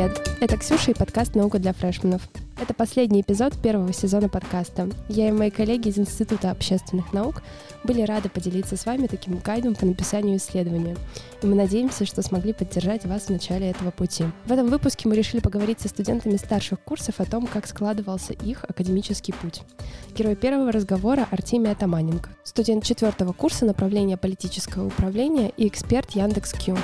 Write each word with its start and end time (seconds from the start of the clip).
Привет! 0.00 0.30
Это 0.40 0.56
Ксюша 0.56 0.92
и 0.92 0.94
подкаст 0.94 1.34
«Наука 1.34 1.58
для 1.58 1.74
фрешменов». 1.74 2.22
Это 2.58 2.72
последний 2.72 3.20
эпизод 3.20 3.60
первого 3.60 3.92
сезона 3.92 4.30
подкаста. 4.30 4.88
Я 5.10 5.28
и 5.28 5.32
мои 5.32 5.50
коллеги 5.50 5.88
из 5.88 5.98
Института 5.98 6.50
общественных 6.50 7.12
наук 7.12 7.42
были 7.84 8.00
рады 8.00 8.30
поделиться 8.30 8.78
с 8.78 8.86
вами 8.86 9.08
таким 9.08 9.36
гайдом 9.36 9.74
по 9.74 9.84
написанию 9.84 10.38
исследования. 10.38 10.96
И 11.42 11.46
мы 11.46 11.54
надеемся, 11.54 12.06
что 12.06 12.22
смогли 12.22 12.54
поддержать 12.54 13.04
вас 13.04 13.24
в 13.24 13.28
начале 13.28 13.68
этого 13.68 13.90
пути. 13.90 14.24
В 14.46 14.52
этом 14.52 14.68
выпуске 14.68 15.06
мы 15.06 15.14
решили 15.16 15.42
поговорить 15.42 15.82
со 15.82 15.88
студентами 15.88 16.38
старших 16.38 16.80
курсов 16.80 17.20
о 17.20 17.26
том, 17.26 17.46
как 17.46 17.66
складывался 17.66 18.32
их 18.32 18.64
академический 18.64 19.34
путь. 19.34 19.60
Герой 20.16 20.34
первого 20.34 20.72
разговора 20.72 21.28
Артемий 21.30 21.72
Атаманенко, 21.72 22.30
студент 22.42 22.84
четвертого 22.84 23.34
курса 23.34 23.66
направления 23.66 24.16
политического 24.16 24.86
управления 24.86 25.52
и 25.58 25.68
эксперт 25.68 26.12
Яндекс.Кью. 26.12 26.78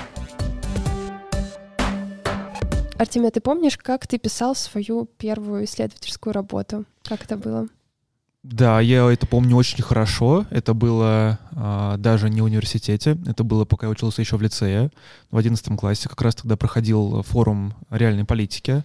Артемий, 2.99 3.31
ты 3.31 3.41
помнишь, 3.41 3.77
как 3.77 4.07
ты 4.07 4.19
писал 4.19 4.55
свою 4.55 5.05
первую 5.05 5.67
исследовательскую 5.67 6.33
работу? 6.33 6.87
Как 7.05 7.25
это 7.25 7.37
было? 7.37 7.69
Да, 8.43 8.81
я 8.81 9.11
это 9.11 9.27
помню 9.27 9.57
очень 9.57 9.83
хорошо. 9.83 10.47
Это 10.51 10.73
было 10.73 11.39
а, 11.53 11.97
даже 11.99 12.31
не 12.31 12.41
в 12.41 12.45
университете, 12.45 13.19
это 13.27 13.45
было, 13.45 13.65
пока 13.65 13.87
я 13.87 13.91
учился 13.91 14.23
еще 14.23 14.37
в 14.37 14.43
лицее, 14.43 14.91
в 15.31 15.37
11 15.37 15.77
классе. 15.77 16.09
Как 16.09 16.23
раз 16.23 16.37
тогда 16.37 16.57
проходил 16.57 17.23
форум 17.23 17.75
реальной 17.91 18.25
политики, 18.25 18.83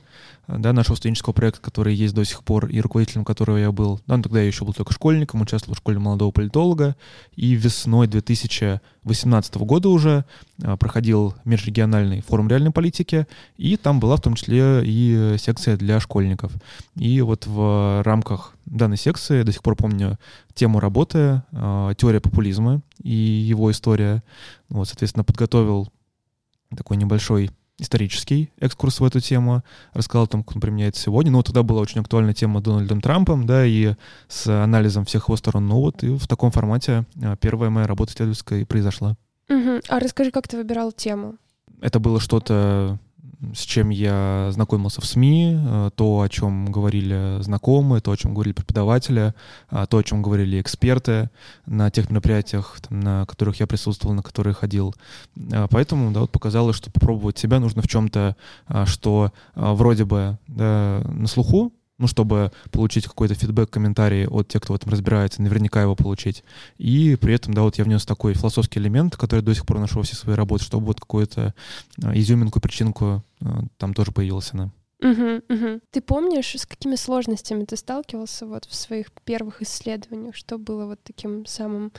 да, 0.57 0.73
нашего 0.73 0.95
студенческого 0.95 1.33
проекта, 1.33 1.61
который 1.61 1.95
есть 1.95 2.13
до 2.13 2.23
сих 2.25 2.43
пор, 2.43 2.67
и 2.67 2.81
руководителем 2.81 3.25
которого 3.25 3.57
я 3.57 3.71
был. 3.71 3.99
Да, 4.07 4.17
ну, 4.17 4.23
тогда 4.23 4.41
я 4.41 4.47
еще 4.47 4.65
был 4.65 4.73
только 4.73 4.93
школьником, 4.93 5.41
участвовал 5.41 5.75
в 5.75 5.77
школе 5.77 5.99
молодого 5.99 6.31
политолога. 6.31 6.95
И 7.35 7.53
весной 7.53 8.07
2018 8.07 9.55
года 9.57 9.89
уже 9.89 10.25
а, 10.63 10.77
проходил 10.77 11.35
межрегиональный 11.45 12.21
форум 12.21 12.47
реальной 12.47 12.71
политики, 12.71 13.27
и 13.57 13.77
там 13.77 13.99
была 13.99 14.17
в 14.17 14.21
том 14.21 14.35
числе 14.35 14.81
и 14.83 15.35
секция 15.37 15.77
для 15.77 15.99
школьников. 15.99 16.51
И 16.95 17.21
вот 17.21 17.47
в 17.47 18.01
рамках 18.03 18.55
данной 18.65 18.97
секции, 18.97 19.43
до 19.43 19.51
сих 19.51 19.63
пор 19.63 19.75
помню 19.75 20.17
тему 20.53 20.79
работы, 20.79 21.43
э, 21.51 21.93
теория 21.97 22.19
популизма 22.19 22.81
и 23.03 23.13
его 23.13 23.71
история. 23.71 24.23
Вот, 24.69 24.87
соответственно, 24.87 25.23
подготовил 25.23 25.89
такой 26.75 26.97
небольшой 26.97 27.51
исторический 27.79 28.51
экскурс 28.57 28.99
в 28.99 29.05
эту 29.05 29.19
тему, 29.19 29.63
рассказал 29.93 30.25
о 30.25 30.27
том, 30.27 30.43
как 30.43 30.55
он 30.55 30.61
применяется 30.61 31.01
сегодня. 31.01 31.31
Ну, 31.31 31.41
тогда 31.43 31.63
была 31.63 31.81
очень 31.81 32.01
актуальна 32.01 32.33
тема 32.33 32.61
Дональдом 32.61 33.01
Трампом, 33.01 33.45
да, 33.45 33.65
и 33.65 33.95
с 34.27 34.47
анализом 34.63 35.05
всех 35.05 35.27
его 35.27 35.35
сторон. 35.35 35.67
Ну 35.67 35.75
вот, 35.75 36.03
и 36.03 36.09
в 36.09 36.27
таком 36.27 36.51
формате 36.51 37.05
э, 37.15 37.35
первая 37.39 37.69
моя 37.69 37.87
работа 37.87 38.13
исследовательская 38.13 38.61
и 38.61 38.65
произошла. 38.65 39.15
Угу. 39.49 39.81
А 39.89 39.99
расскажи, 39.99 40.31
как 40.31 40.47
ты 40.47 40.57
выбирал 40.57 40.91
тему? 40.91 41.35
Это 41.81 41.99
было 41.99 42.19
что-то 42.19 42.99
с 43.53 43.61
чем 43.61 43.89
я 43.89 44.49
знакомился 44.51 45.01
в 45.01 45.05
СМИ, 45.05 45.57
э, 45.57 45.89
то, 45.95 46.21
о 46.21 46.29
чем 46.29 46.71
говорили 46.71 47.41
знакомые, 47.41 48.01
то, 48.01 48.11
о 48.11 48.17
чем 48.17 48.33
говорили 48.33 48.53
преподаватели, 48.53 49.33
э, 49.71 49.85
то, 49.89 49.97
о 49.97 50.03
чем 50.03 50.21
говорили 50.21 50.61
эксперты 50.61 51.29
на 51.65 51.89
тех 51.89 52.09
мероприятиях, 52.09 52.79
там, 52.87 52.99
на 52.99 53.25
которых 53.25 53.59
я 53.59 53.67
присутствовал, 53.67 54.13
на 54.13 54.21
которые 54.21 54.53
ходил. 54.53 54.93
Э, 55.51 55.67
поэтому, 55.69 56.11
да, 56.11 56.21
вот 56.21 56.31
показалось, 56.31 56.75
что 56.75 56.91
попробовать 56.91 57.37
себя 57.37 57.59
нужно 57.59 57.81
в 57.81 57.87
чем-то, 57.87 58.35
что 58.85 59.31
вроде 59.55 60.05
бы 60.05 60.37
да, 60.47 61.01
на 61.05 61.27
слуху, 61.27 61.73
ну, 62.01 62.07
чтобы 62.07 62.51
получить 62.71 63.05
какой-то 63.05 63.35
фидбэк, 63.35 63.69
комментарий 63.69 64.27
от 64.27 64.47
тех, 64.47 64.61
кто 64.61 64.73
в 64.73 64.75
этом 64.75 64.91
разбирается, 64.91 65.41
наверняка 65.41 65.81
его 65.81 65.95
получить. 65.95 66.43
И 66.77 67.15
при 67.15 67.33
этом, 67.33 67.53
да, 67.53 67.61
вот 67.61 67.77
я 67.77 67.83
внес 67.83 68.05
такой 68.05 68.33
философский 68.33 68.79
элемент, 68.79 69.15
который 69.15 69.41
до 69.41 69.53
сих 69.53 69.65
пор 69.65 69.79
нашел 69.79 70.01
все 70.01 70.15
свои 70.15 70.35
работы, 70.35 70.63
чтобы 70.63 70.87
вот 70.87 70.99
какую-то 70.99 71.53
а, 72.03 72.17
изюминку, 72.17 72.59
причинку 72.59 73.23
а, 73.41 73.63
там 73.77 73.93
тоже 73.93 74.11
появилась 74.11 74.49
она. 74.53 74.71
Угу, 75.01 75.41
угу. 75.49 75.81
Ты 75.89 75.99
помнишь, 76.01 76.55
с 76.55 76.65
какими 76.65 76.95
сложностями 76.95 77.65
ты 77.65 77.75
сталкивался 77.75 78.45
вот 78.45 78.65
в 78.65 78.75
своих 78.75 79.07
первых 79.25 79.63
исследованиях? 79.63 80.35
Что 80.35 80.59
было 80.59 80.85
вот 80.85 80.99
таким 81.03 81.45
самым 81.47 81.91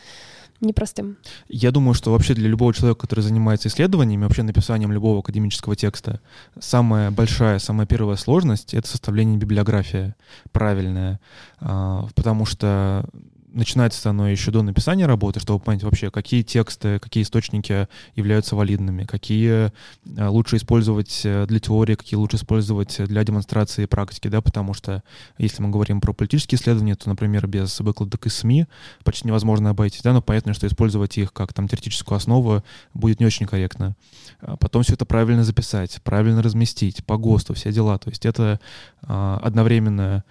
непростым? 0.61 1.17
Я 1.49 1.73
думаю, 1.73 1.95
что 1.95 2.13
вообще 2.13 2.35
для 2.35 2.49
любого 2.49 2.73
человека, 2.73 3.01
который 3.01 3.21
занимается 3.21 3.69
исследованиями, 3.69 4.23
вообще 4.23 4.45
написанием 4.45 4.93
любого 4.93 5.19
академического 5.19 5.75
текста, 5.75 6.21
самая 6.61 7.11
большая, 7.11 7.59
самая 7.59 7.89
первая 7.89 8.17
сложность— 8.17 8.73
это 8.75 8.87
составление 8.87 9.37
библиографии 9.37 10.15
правильная, 10.53 11.19
потому 11.59 12.45
что 12.45 13.05
начинается 13.53 14.11
оно 14.11 14.29
еще 14.29 14.51
до 14.51 14.63
написания 14.63 15.07
работы, 15.07 15.41
чтобы 15.41 15.63
понять 15.63 15.83
вообще, 15.83 16.11
какие 16.11 16.43
тексты, 16.43 16.99
какие 16.99 17.23
источники 17.23 17.89
являются 18.15 18.57
валидными, 18.57 19.05
какие 19.05 19.71
э, 20.17 20.27
лучше 20.29 20.57
использовать 20.57 21.23
э, 21.25 21.47
для 21.47 21.61
теории, 21.61 21.95
какие 21.95 22.17
лучше 22.17 22.37
использовать 22.37 23.05
для 23.05 23.25
демонстрации 23.25 23.87
практики, 23.87 24.29
да, 24.29 24.41
потому 24.41 24.75
что 24.75 25.03
если 25.39 25.63
мы 25.63 25.71
говорим 25.71 26.01
про 26.01 26.13
политические 26.13 26.59
исследования, 26.59 26.95
то, 26.95 27.09
например, 27.09 27.47
без 27.47 27.81
выкладок 27.81 28.27
из 28.27 28.35
СМИ 28.37 28.67
почти 29.05 29.29
невозможно 29.29 29.71
обойтись, 29.71 30.03
да, 30.03 30.13
но 30.13 30.23
понятно, 30.23 30.55
что 30.55 30.67
использовать 30.67 31.19
их 31.19 31.33
как 31.33 31.53
там 31.53 31.69
теоретическую 31.69 32.17
основу 32.17 32.63
будет 32.95 33.21
не 33.21 33.27
очень 33.27 33.47
корректно. 33.47 33.97
А 34.41 34.57
потом 34.57 34.83
все 34.83 34.95
это 34.95 35.05
правильно 35.05 35.45
записать, 35.45 36.01
правильно 36.03 36.43
разместить, 36.43 37.05
по 37.05 37.17
ГОСТу, 37.17 37.55
все 37.55 37.73
дела, 37.73 37.99
то 37.99 38.11
есть 38.11 38.27
это 38.27 38.61
а, 39.03 39.39
одновременно 39.43 40.25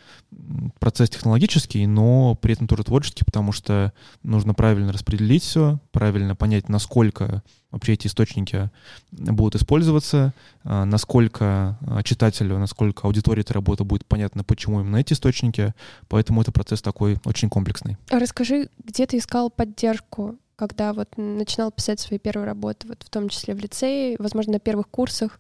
процесс 0.79 1.09
технологический, 1.09 1.85
но 1.85 2.35
при 2.35 2.53
этом 2.53 2.67
тоже 2.67 2.83
творческий, 2.83 3.10
потому 3.19 3.51
что 3.51 3.93
нужно 4.23 4.53
правильно 4.53 4.91
распределить 4.91 5.43
все, 5.43 5.79
правильно 5.91 6.35
понять, 6.35 6.69
насколько 6.69 7.43
вообще 7.71 7.93
эти 7.93 8.07
источники 8.07 8.69
будут 9.11 9.55
использоваться, 9.55 10.33
а, 10.63 10.85
насколько 10.85 11.77
а, 11.81 12.03
читателю, 12.03 12.57
насколько 12.57 13.07
аудитории 13.07 13.41
этой 13.41 13.53
работы 13.53 13.83
будет 13.83 14.05
понятно, 14.05 14.43
почему 14.43 14.81
именно 14.81 14.97
эти 14.97 15.13
источники, 15.13 15.73
поэтому 16.07 16.41
это 16.41 16.51
процесс 16.51 16.81
такой 16.81 17.17
очень 17.25 17.49
комплексный. 17.49 17.97
А 18.09 18.19
расскажи, 18.19 18.69
где 18.83 19.05
ты 19.05 19.17
искал 19.17 19.49
поддержку 19.49 20.37
когда 20.57 20.93
вот 20.93 21.17
начинал 21.17 21.71
писать 21.71 21.99
свои 21.99 22.19
первые 22.19 22.45
работы, 22.45 22.87
вот 22.87 23.01
в 23.01 23.09
том 23.09 23.29
числе 23.29 23.55
в 23.55 23.57
лицее, 23.57 24.15
возможно, 24.19 24.53
на 24.53 24.59
первых 24.59 24.87
курсах, 24.89 25.39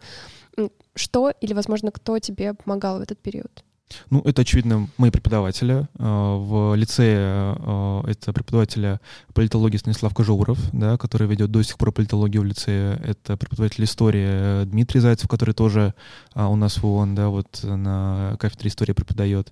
что 0.95 1.31
или, 1.41 1.53
возможно, 1.53 1.91
кто 1.91 2.17
тебе 2.17 2.55
помогал 2.55 2.97
в 2.97 3.01
этот 3.01 3.19
период? 3.19 3.63
Ну, 4.09 4.21
это, 4.21 4.41
очевидно, 4.41 4.87
мои 4.97 5.11
преподаватели. 5.11 5.87
А, 5.97 6.37
в 6.37 6.75
лицее 6.75 7.17
а, 7.19 8.03
это 8.07 8.33
преподавателя 8.33 8.99
политологии 9.33 9.77
Станислав 9.77 10.13
Кожуров, 10.13 10.57
да, 10.73 10.97
который 10.97 11.27
ведет 11.27 11.51
до 11.51 11.61
сих 11.63 11.77
пор 11.77 11.91
политологию 11.91 12.41
в 12.41 12.45
лицее. 12.45 12.99
Это 13.03 13.37
преподаватель 13.37 13.83
истории 13.83 14.65
Дмитрий 14.65 14.99
Зайцев, 14.99 15.29
который 15.29 15.53
тоже 15.53 15.93
у 16.35 16.55
нас 16.55 16.77
в 16.77 16.85
ООН, 16.85 17.15
да, 17.15 17.29
вот 17.29 17.59
на 17.63 18.35
кафедре 18.39 18.69
истории 18.69 18.93
преподает. 18.93 19.51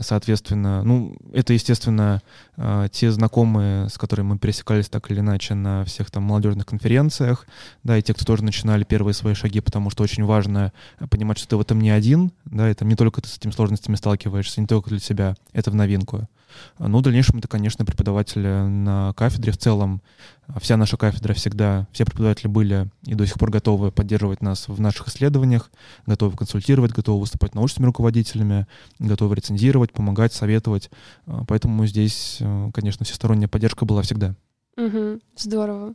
Соответственно, 0.00 0.82
ну, 0.82 1.16
это, 1.32 1.52
естественно, 1.52 2.22
те 2.92 3.12
знакомые, 3.12 3.88
с 3.88 3.98
которыми 3.98 4.28
мы 4.28 4.38
пересекались 4.38 4.88
так 4.88 5.10
или 5.10 5.20
иначе 5.20 5.54
на 5.54 5.84
всех 5.84 6.10
там 6.10 6.22
молодежных 6.22 6.66
конференциях, 6.66 7.46
да, 7.84 7.98
и 7.98 8.02
те, 8.02 8.14
кто 8.14 8.24
тоже 8.24 8.44
начинали 8.44 8.84
первые 8.84 9.14
свои 9.14 9.34
шаги, 9.34 9.60
потому 9.60 9.90
что 9.90 10.02
очень 10.02 10.24
важно 10.24 10.72
понимать, 11.10 11.38
что 11.38 11.48
ты 11.48 11.56
в 11.56 11.60
этом 11.60 11.80
не 11.80 11.90
один, 11.90 12.32
да, 12.46 12.66
это 12.68 12.84
не 12.84 12.96
только 12.96 13.20
ты 13.20 13.28
с 13.28 13.36
этими 13.36 13.50
сложностями 13.50 13.96
сталкиваешься, 13.96 14.60
не 14.60 14.66
только 14.66 14.90
для 14.90 15.00
себя, 15.00 15.34
это 15.52 15.70
в 15.70 15.74
новинку. 15.74 16.28
Ну, 16.78 16.98
в 16.98 17.02
дальнейшем 17.02 17.38
это, 17.38 17.48
конечно, 17.48 17.84
преподаватели 17.84 18.66
на 18.66 19.12
кафедре. 19.14 19.52
В 19.52 19.58
целом, 19.58 20.02
вся 20.60 20.76
наша 20.76 20.96
кафедра 20.96 21.34
всегда, 21.34 21.86
все 21.92 22.04
преподаватели 22.04 22.48
были 22.48 22.90
и 23.04 23.14
до 23.14 23.26
сих 23.26 23.38
пор 23.38 23.50
готовы 23.50 23.92
поддерживать 23.92 24.42
нас 24.42 24.68
в 24.68 24.80
наших 24.80 25.08
исследованиях, 25.08 25.70
готовы 26.06 26.36
консультировать, 26.36 26.92
готовы 26.92 27.20
выступать 27.20 27.54
научными 27.54 27.86
руководителями, 27.86 28.66
готовы 28.98 29.36
рецензировать, 29.36 29.92
помогать, 29.92 30.32
советовать. 30.32 30.90
Поэтому 31.48 31.86
здесь, 31.86 32.40
конечно, 32.74 33.04
всесторонняя 33.04 33.48
поддержка 33.48 33.84
была 33.84 34.02
всегда. 34.02 34.34
Угу, 34.76 35.20
здорово. 35.36 35.94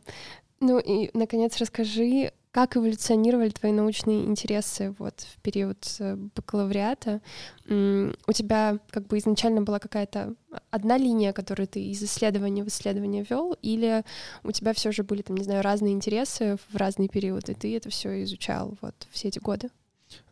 Ну 0.60 0.78
и, 0.78 1.10
наконец, 1.16 1.56
расскажи 1.58 2.32
как 2.52 2.76
эволюционировали 2.76 3.48
твои 3.48 3.72
научные 3.72 4.24
интересы 4.26 4.94
вот 4.98 5.20
в 5.20 5.40
период 5.40 5.78
э, 5.98 6.16
бакалавриата? 6.36 7.22
У 7.66 8.32
тебя 8.32 8.78
как 8.90 9.06
бы 9.06 9.18
изначально 9.18 9.62
была 9.62 9.78
какая-то 9.78 10.34
одна 10.70 10.98
линия, 10.98 11.32
которую 11.32 11.66
ты 11.66 11.82
из 11.82 12.02
исследования 12.02 12.62
в 12.62 12.68
исследование 12.68 13.24
вел, 13.28 13.56
или 13.62 14.04
у 14.44 14.52
тебя 14.52 14.74
все 14.74 14.92
же 14.92 15.02
были 15.02 15.22
там, 15.22 15.36
не 15.36 15.44
знаю, 15.44 15.62
разные 15.62 15.94
интересы 15.94 16.58
в 16.70 16.76
разные 16.76 17.08
периоды, 17.08 17.52
и 17.52 17.54
ты 17.54 17.74
это 17.74 17.88
все 17.88 18.22
изучал 18.24 18.76
вот 18.82 18.94
все 19.10 19.28
эти 19.28 19.38
годы? 19.38 19.70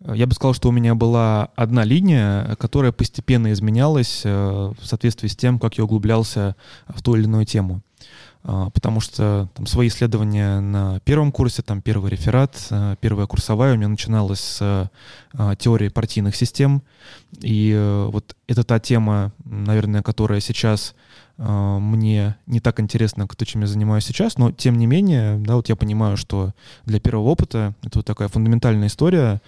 Я 0.00 0.26
бы 0.26 0.34
сказал, 0.34 0.52
что 0.52 0.69
у 0.69 0.72
меня 0.72 0.94
была 0.94 1.50
одна 1.56 1.84
линия, 1.84 2.55
которая 2.56 2.93
постепенно 2.93 3.50
изменялась 3.50 4.22
э, 4.25 4.31
в 4.31 4.84
соответствии 4.84 5.28
с 5.28 5.37
тем, 5.37 5.58
как 5.58 5.78
я 5.78 5.84
углублялся 5.84 6.55
в 6.87 7.02
ту 7.02 7.17
или 7.17 7.25
иную 7.25 7.46
тему. 7.46 7.81
А, 8.43 8.70
потому 8.70 9.00
что 9.00 9.49
там 9.55 9.67
свои 9.67 9.88
исследования 9.88 10.61
на 10.61 11.00
первом 11.00 11.31
курсе, 11.31 11.62
там 11.62 11.82
первый 11.82 12.11
реферат, 12.11 12.56
а, 12.70 12.97
первая 12.97 13.26
курсовая 13.26 13.75
у 13.75 13.76
меня 13.76 13.88
начиналась 13.88 14.41
с 14.41 14.91
а, 15.35 15.56
теории 15.56 15.88
партийных 15.88 16.35
систем, 16.35 16.82
и 17.41 17.73
э, 17.73 18.08
вот 18.11 18.37
это 18.49 18.64
та 18.64 18.81
тема, 18.81 19.32
наверное, 19.44 20.02
которая 20.02 20.41
сейчас 20.41 20.94
мне 21.38 22.37
не 22.47 22.61
так 22.61 22.81
интересно, 22.81 23.26
то, 23.26 23.47
чем 23.47 23.62
я 23.62 23.67
занимаюсь 23.67 24.05
сейчас, 24.05 24.37
но 24.37 24.53
тем 24.53 24.76
не 24.76 24.87
менее, 24.87 25.38
да, 25.38 25.56
вот 25.56 25.70
я 25.70 25.76
понимаю, 25.76 26.19
что 26.19 26.53
для 26.85 27.00
первого 27.00 27.29
опыта 27.29 27.75
это 27.82 28.00
вот 28.00 28.05
такая 28.05 28.29
фундаментальная 28.29 28.88
история, 28.88 29.41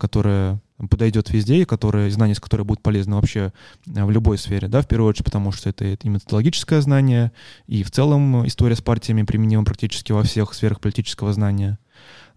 которая 0.00 0.58
подойдет 0.90 1.30
везде, 1.30 1.62
и 1.62 1.64
которые, 1.64 2.10
знания 2.10 2.34
с 2.34 2.40
которой 2.40 2.62
будут 2.62 2.82
полезны 2.82 3.16
вообще 3.16 3.52
э, 3.86 4.04
в 4.04 4.10
любой 4.10 4.38
сфере, 4.38 4.68
да, 4.68 4.82
в 4.82 4.88
первую 4.88 5.08
очередь, 5.08 5.24
потому 5.24 5.52
что 5.52 5.70
это 5.70 5.84
и 5.84 6.08
методологическое 6.08 6.80
знание, 6.80 7.32
и 7.66 7.82
в 7.82 7.90
целом 7.90 8.46
история 8.46 8.76
с 8.76 8.82
партиями 8.82 9.22
применима 9.22 9.64
практически 9.64 10.12
во 10.12 10.22
всех 10.22 10.52
сферах 10.54 10.80
политического 10.80 11.32
знания. 11.32 11.78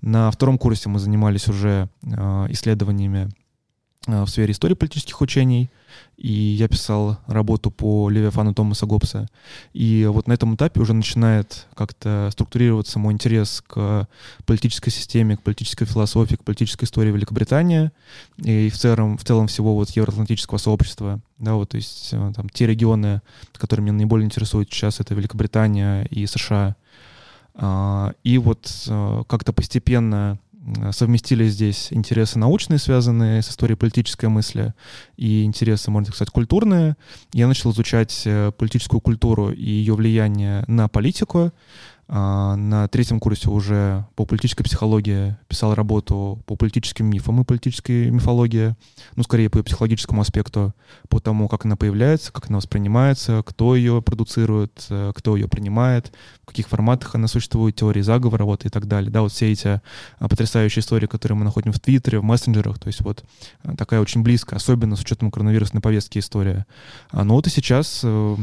На 0.02 0.32
втором 0.32 0.58
курсе 0.58 0.90
мы 0.90 1.00
занимались 1.00 1.48
уже 1.48 1.90
э, 2.04 2.46
исследованиями 2.50 3.30
в 4.10 4.28
сфере 4.28 4.52
истории 4.52 4.74
политических 4.74 5.22
учений, 5.22 5.70
и 6.18 6.32
я 6.32 6.68
писал 6.68 7.18
работу 7.28 7.72
по 7.72 8.10
Левиафану 8.10 8.54
Томаса 8.54 8.86
Гоббса. 8.86 9.28
И 9.74 10.06
вот 10.12 10.28
на 10.28 10.34
этом 10.34 10.56
этапе 10.56 10.82
уже 10.82 10.94
начинает 10.94 11.68
как-то 11.76 12.30
структурироваться 12.32 13.00
мой 13.00 13.14
интерес 13.14 13.64
к 13.66 14.08
политической 14.46 14.90
системе, 14.90 15.38
к 15.38 15.42
политической 15.42 15.86
философии, 15.86 16.36
к 16.36 16.44
политической 16.44 16.86
истории 16.86 17.12
Великобритании 17.12 17.92
и 18.38 18.70
в 18.70 18.78
целом, 18.78 19.18
в 19.18 19.24
целом 19.24 19.48
всего 19.48 19.76
вот 19.76 19.90
евроатлантического 19.92 20.58
сообщества. 20.58 21.20
Да, 21.38 21.54
вот, 21.54 21.70
то 21.70 21.78
есть 21.78 22.10
э, 22.12 22.34
там, 22.36 22.50
те 22.50 22.68
регионы, 22.68 23.22
которые 23.54 23.86
меня 23.86 23.94
наиболее 23.94 24.26
интересуют 24.26 24.70
сейчас, 24.72 25.00
это 25.00 25.16
Великобритания 25.16 26.04
и 26.06 26.26
США. 26.26 26.76
А, 27.56 28.14
и 28.24 28.38
вот 28.38 28.70
э, 28.88 29.24
как-то 29.28 29.54
постепенно 29.54 30.38
совместили 30.92 31.48
здесь 31.48 31.88
интересы 31.92 32.40
научные, 32.40 32.80
связанные 32.80 33.42
с 33.42 33.50
историей 33.50 33.78
политической 33.78 34.28
мысли, 34.28 34.74
и 35.18 35.44
интересы, 35.44 35.92
можно 35.92 36.14
сказать, 36.14 36.32
культурные. 36.32 36.96
Я 37.34 37.48
начал 37.48 37.72
изучать 37.72 38.24
э, 38.26 38.52
политическую 38.58 39.02
культуру 39.02 39.52
и 39.52 39.64
ее 39.64 39.96
влияние 39.96 40.64
на 40.68 40.88
политику, 40.88 41.52
на 42.10 42.88
третьем 42.88 43.20
курсе 43.20 43.50
уже 43.50 44.06
по 44.16 44.26
политической 44.26 44.64
психологии 44.64 45.38
писал 45.48 45.76
работу 45.76 46.42
по 46.48 46.56
политическим 46.56 47.06
мифам 47.06 47.42
и 47.42 47.44
политической 47.44 48.10
мифологии, 48.10 48.76
ну, 49.16 49.24
скорее 49.24 49.50
по 49.50 49.62
психологическому 49.62 50.22
аспекту, 50.22 50.74
по 51.08 51.20
тому, 51.20 51.48
как 51.48 51.66
она 51.66 51.76
появляется, 51.76 52.32
как 52.32 52.50
она 52.50 52.58
воспринимается, 52.58 53.44
кто 53.46 53.76
ее 53.76 54.02
продуцирует, 54.02 54.86
э, 54.90 55.12
кто 55.16 55.36
ее 55.36 55.48
принимает, 55.48 56.12
в 56.44 56.48
каких 56.48 56.68
форматах 56.68 57.14
она 57.14 57.28
существует, 57.28 57.76
теории 57.76 58.02
заговора 58.02 58.44
вот 58.44 58.66
и 58.66 58.70
так 58.70 58.88
далее. 58.88 59.12
Да, 59.12 59.22
вот 59.22 59.32
все 59.32 59.52
эти 59.52 59.82
а, 60.18 60.28
потрясающие 60.28 60.82
истории, 60.82 61.06
которые 61.06 61.38
мы 61.38 61.46
находим 61.46 61.72
в 61.72 61.80
Твиттере, 61.80 62.20
в 62.20 62.24
мессенджерах, 62.24 62.80
то 62.80 62.88
есть 62.88 63.02
вот 63.02 63.24
э, 63.64 63.76
такая 63.78 64.02
очень 64.02 64.24
близкая, 64.24 64.58
особенно 64.58 64.96
с 64.96 65.02
учетом 65.02 65.30
коронавирусной 65.30 65.82
повестки 65.82 66.18
история. 66.18 66.66
А, 67.12 67.24
но 67.24 67.36
вот 67.36 67.46
и 67.46 67.50
сейчас 67.52 68.02
э, 68.04 68.36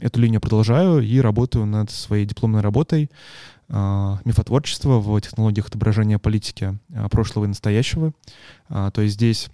эту 0.00 0.20
линию 0.20 0.40
продолжаю 0.40 1.00
и 1.00 1.18
работаю 1.20 1.66
над 1.66 1.90
своей 1.90 2.26
дипломной 2.26 2.60
работой 2.60 3.10
а, 3.74 4.18
мифотворчество 4.26 5.00
в 5.00 5.18
технологиях 5.20 5.66
отображения 5.68 6.18
политики 6.18 6.78
а, 6.94 7.08
прошлого 7.08 7.46
и 7.46 7.48
настоящего. 7.48 8.12
А, 8.68 8.90
то 8.90 9.00
есть 9.00 9.14
здесь 9.14 9.48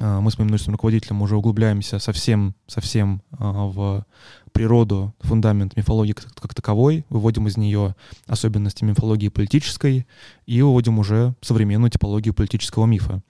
мы 0.00 0.28
с 0.28 0.38
моим 0.38 0.48
научным 0.48 0.74
руководителем 0.74 1.22
уже 1.22 1.36
углубляемся 1.36 2.00
совсем, 2.00 2.56
совсем 2.66 3.22
в 3.30 4.04
природу, 4.50 5.14
фундамент 5.20 5.76
мифологии 5.76 6.14
как, 6.14 6.34
как 6.34 6.52
таковой, 6.52 7.06
выводим 7.10 7.46
из 7.46 7.56
нее 7.56 7.94
особенности 8.26 8.82
мифологии 8.82 9.28
политической 9.28 10.04
и 10.46 10.62
выводим 10.62 10.98
уже 10.98 11.36
современную 11.42 11.90
типологию 11.90 12.34
политического 12.34 12.86
мифа. 12.86 13.22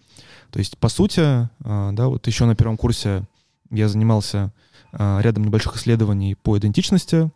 То 0.53 0.59
есть, 0.59 0.79
по 0.79 0.89
сути, 0.89 1.51
да, 1.61 2.09
вот 2.09 2.27
еще 2.27 2.47
на 2.47 2.57
первом 2.57 2.79
курсе 2.79 3.25
я 3.75 3.89
занимался 3.89 4.53
рядом 4.93 5.45
небольших 5.45 5.77
исследований 5.77 6.37
по 6.37 6.57
идентичности, 6.57 7.31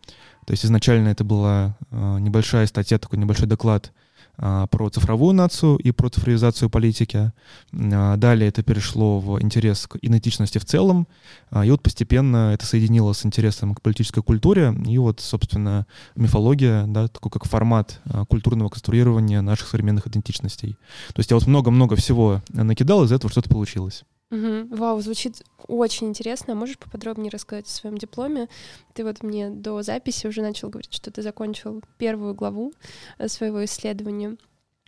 то 0.48 0.52
есть 0.52 0.64
изначально 0.64 1.08
это 1.08 1.24
была 1.24 1.76
а, 1.90 2.16
небольшая 2.16 2.66
статья, 2.66 2.98
такой 2.98 3.18
небольшой 3.18 3.46
доклад 3.46 3.92
а, 4.38 4.66
про 4.68 4.88
цифровую 4.88 5.34
нацию 5.34 5.76
и 5.76 5.90
про 5.90 6.08
цифровизацию 6.08 6.70
политики. 6.70 7.32
А, 7.74 8.16
далее 8.16 8.48
это 8.48 8.62
перешло 8.62 9.20
в 9.20 9.42
интерес 9.42 9.86
к 9.86 9.98
идентичности 10.00 10.56
в 10.56 10.64
целом, 10.64 11.06
и 11.52 11.70
вот 11.70 11.82
постепенно 11.82 12.54
это 12.54 12.64
соединилось 12.64 13.18
с 13.18 13.26
интересом 13.26 13.74
к 13.74 13.82
политической 13.82 14.22
культуре, 14.22 14.74
и 14.86 14.96
вот, 14.96 15.20
собственно, 15.20 15.86
мифология, 16.16 16.86
да, 16.86 17.08
такой 17.08 17.30
как 17.30 17.44
формат 17.44 18.00
культурного 18.30 18.70
конструирования 18.70 19.42
наших 19.42 19.68
современных 19.68 20.06
идентичностей. 20.06 20.78
То 21.12 21.18
есть 21.20 21.30
я 21.30 21.36
вот 21.36 21.46
много-много 21.46 21.94
всего 21.94 22.40
накидал, 22.48 23.04
из 23.04 23.12
этого 23.12 23.30
что-то 23.30 23.50
получилось. 23.50 24.04
Угу. 24.30 24.76
Вау, 24.76 25.00
звучит 25.00 25.42
очень 25.68 26.08
интересно. 26.08 26.54
Можешь 26.54 26.78
поподробнее 26.78 27.30
рассказать 27.30 27.66
о 27.66 27.70
своем 27.70 27.96
дипломе? 27.96 28.48
Ты 28.92 29.04
вот 29.04 29.22
мне 29.22 29.48
до 29.48 29.82
записи 29.82 30.26
уже 30.26 30.42
начал 30.42 30.68
говорить, 30.68 30.92
что 30.92 31.10
ты 31.10 31.22
закончил 31.22 31.82
первую 31.96 32.34
главу 32.34 32.72
э, 33.18 33.28
своего 33.28 33.64
исследования. 33.64 34.36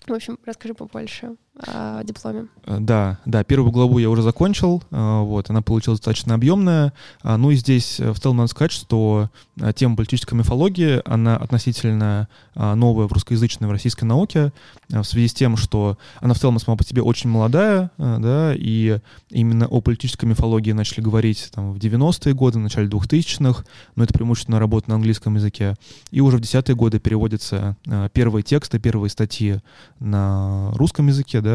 В 0.06 0.12
общем, 0.12 0.38
расскажи 0.44 0.74
побольше 0.74 1.36
о 1.66 2.02
дипломе. 2.04 2.46
Э, 2.64 2.78
да, 2.80 3.18
да, 3.24 3.44
первую 3.44 3.72
главу 3.72 3.98
я 3.98 4.10
уже 4.10 4.22
закончил, 4.22 4.82
э, 4.90 5.20
вот, 5.20 5.50
она 5.50 5.62
получилась 5.62 6.00
достаточно 6.00 6.34
объемная. 6.34 6.92
А, 7.22 7.36
ну 7.36 7.50
и 7.50 7.56
здесь 7.56 7.98
в 7.98 8.18
целом 8.18 8.38
надо 8.38 8.48
сказать, 8.48 8.72
что 8.72 9.30
тема 9.74 9.96
политической 9.96 10.34
мифологии, 10.34 11.02
она 11.04 11.36
относительно 11.36 12.28
новая 12.54 13.06
в 13.06 13.12
русскоязычной, 13.12 13.68
в 13.68 13.70
российской 13.70 14.04
науке, 14.04 14.52
в 14.88 15.04
связи 15.04 15.28
с 15.28 15.34
тем, 15.34 15.56
что 15.56 15.98
она 16.20 16.32
в 16.32 16.38
целом 16.38 16.58
сама 16.58 16.76
по 16.76 16.84
себе 16.84 17.02
очень 17.02 17.28
молодая, 17.28 17.90
да, 17.98 18.54
и 18.54 18.98
именно 19.28 19.66
о 19.66 19.80
политической 19.82 20.24
мифологии 20.24 20.72
начали 20.72 21.02
говорить 21.02 21.50
там, 21.54 21.72
в 21.72 21.76
90-е 21.76 22.34
годы, 22.34 22.58
в 22.58 22.62
начале 22.62 22.88
2000-х, 22.88 23.64
но 23.96 24.04
это 24.04 24.14
преимущественно 24.14 24.58
работа 24.58 24.88
на 24.88 24.96
английском 24.96 25.34
языке. 25.34 25.74
И 26.10 26.20
уже 26.20 26.38
в 26.38 26.40
10-е 26.40 26.74
годы 26.74 26.98
переводятся 26.98 27.76
первые 28.14 28.42
тексты, 28.42 28.78
первые 28.78 29.10
статьи 29.10 29.60
на 29.98 30.70
русском 30.72 31.08
языке, 31.08 31.42
да, 31.42 31.49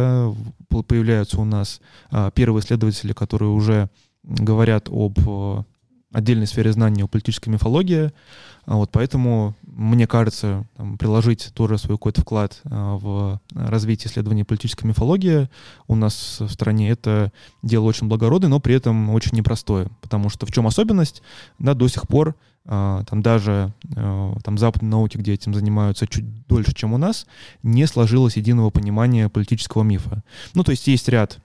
появляются 0.88 1.40
у 1.40 1.46
нас 1.46 1.82
а, 2.12 2.32
первые 2.32 2.62
исследователи, 2.62 3.14
которые 3.14 3.50
уже 3.50 3.90
говорят 4.24 4.90
об 4.90 5.18
э, 5.26 5.64
отдельной 6.16 6.48
сфере 6.48 6.72
знания 6.72 7.04
о 7.04 7.08
политической 7.08 7.50
мифологии. 7.50 8.12
А 8.66 8.78
вот 8.78 8.90
поэтому, 8.92 9.54
мне 9.64 10.08
кажется, 10.08 10.66
там, 10.78 10.98
приложить 10.98 11.52
тоже 11.54 11.78
свой 11.78 11.98
какой-то 11.98 12.22
вклад 12.22 12.62
а, 12.64 12.96
в 12.96 13.40
развитие 13.54 14.10
исследований 14.10 14.44
политической 14.44 14.86
мифологии 14.86 15.50
у 15.88 15.96
нас 15.96 16.38
в 16.40 16.50
стране 16.50 16.90
это 16.90 17.32
дело 17.62 17.84
очень 17.84 18.08
благородное, 18.08 18.50
но 18.50 18.60
при 18.60 18.74
этом 18.74 19.10
очень 19.10 19.38
непростое. 19.38 19.90
Потому 20.02 20.30
что 20.30 20.46
в 20.46 20.52
чем 20.52 20.66
особенность? 20.66 21.22
Да, 21.60 21.74
до 21.74 21.88
сих 21.90 22.08
пор 22.08 22.36
а, 22.66 23.04
там 23.04 23.22
даже 23.22 23.74
а, 23.96 24.36
там 24.42 24.58
западные 24.58 24.90
науки, 24.90 25.18
где 25.18 25.34
этим 25.34 25.54
занимаются 25.54 26.08
чуть 26.08 26.48
дольше, 26.48 26.74
чем 26.74 26.94
у 26.94 26.98
нас, 26.98 27.28
не 27.62 27.86
сложилось 27.86 28.38
единого 28.38 28.70
понимания 28.70 29.30
политического 29.30 29.84
мифа. 29.84 30.24
Ну, 30.54 30.64
то 30.64 30.72
есть 30.72 30.88
есть 30.88 31.10
ряд 31.10 31.40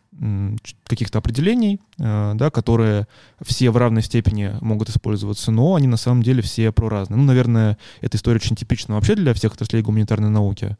каких-то 0.84 1.18
определений, 1.18 1.80
а, 1.98 2.34
да, 2.34 2.50
которые 2.50 3.06
все 3.42 3.70
в 3.70 3.76
равной 3.76 4.02
степени 4.02 4.54
могут 4.60 4.90
использоваться, 4.90 5.50
но 5.50 5.76
они 5.76 5.86
на 5.86 5.96
самом 5.96 6.22
деле 6.22 6.42
все 6.42 6.72
проразные. 6.72 7.16
Ну, 7.16 7.24
наверное, 7.24 7.78
эта 8.02 8.18
история 8.18 8.36
очень 8.36 8.56
типична 8.56 8.96
вообще 8.96 9.14
для 9.14 9.32
всех 9.32 9.54
отраслей 9.54 9.82
гуманитарной 9.82 10.28
науки. 10.28 10.76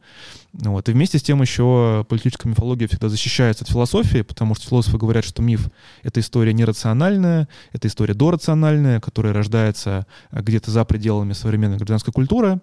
Вот. 0.53 0.89
И 0.89 0.91
вместе 0.91 1.17
с 1.17 1.23
тем 1.23 1.41
еще 1.41 2.05
политическая 2.07 2.49
мифология 2.49 2.87
всегда 2.87 3.09
защищается 3.09 3.63
от 3.63 3.71
философии, 3.71 4.21
потому 4.21 4.53
что 4.53 4.67
философы 4.67 4.97
говорят, 4.97 5.25
что 5.25 5.41
миф— 5.41 5.69
это 6.03 6.19
история 6.19 6.53
нерациональная, 6.53 7.47
это 7.71 7.87
история 7.87 8.13
дорациональная, 8.13 8.99
которая 8.99 9.33
рождается 9.33 10.05
где-то 10.31 10.69
за 10.69 10.85
пределами 10.85 11.33
современной 11.33 11.77
гражданской 11.77 12.13
культуры, 12.13 12.59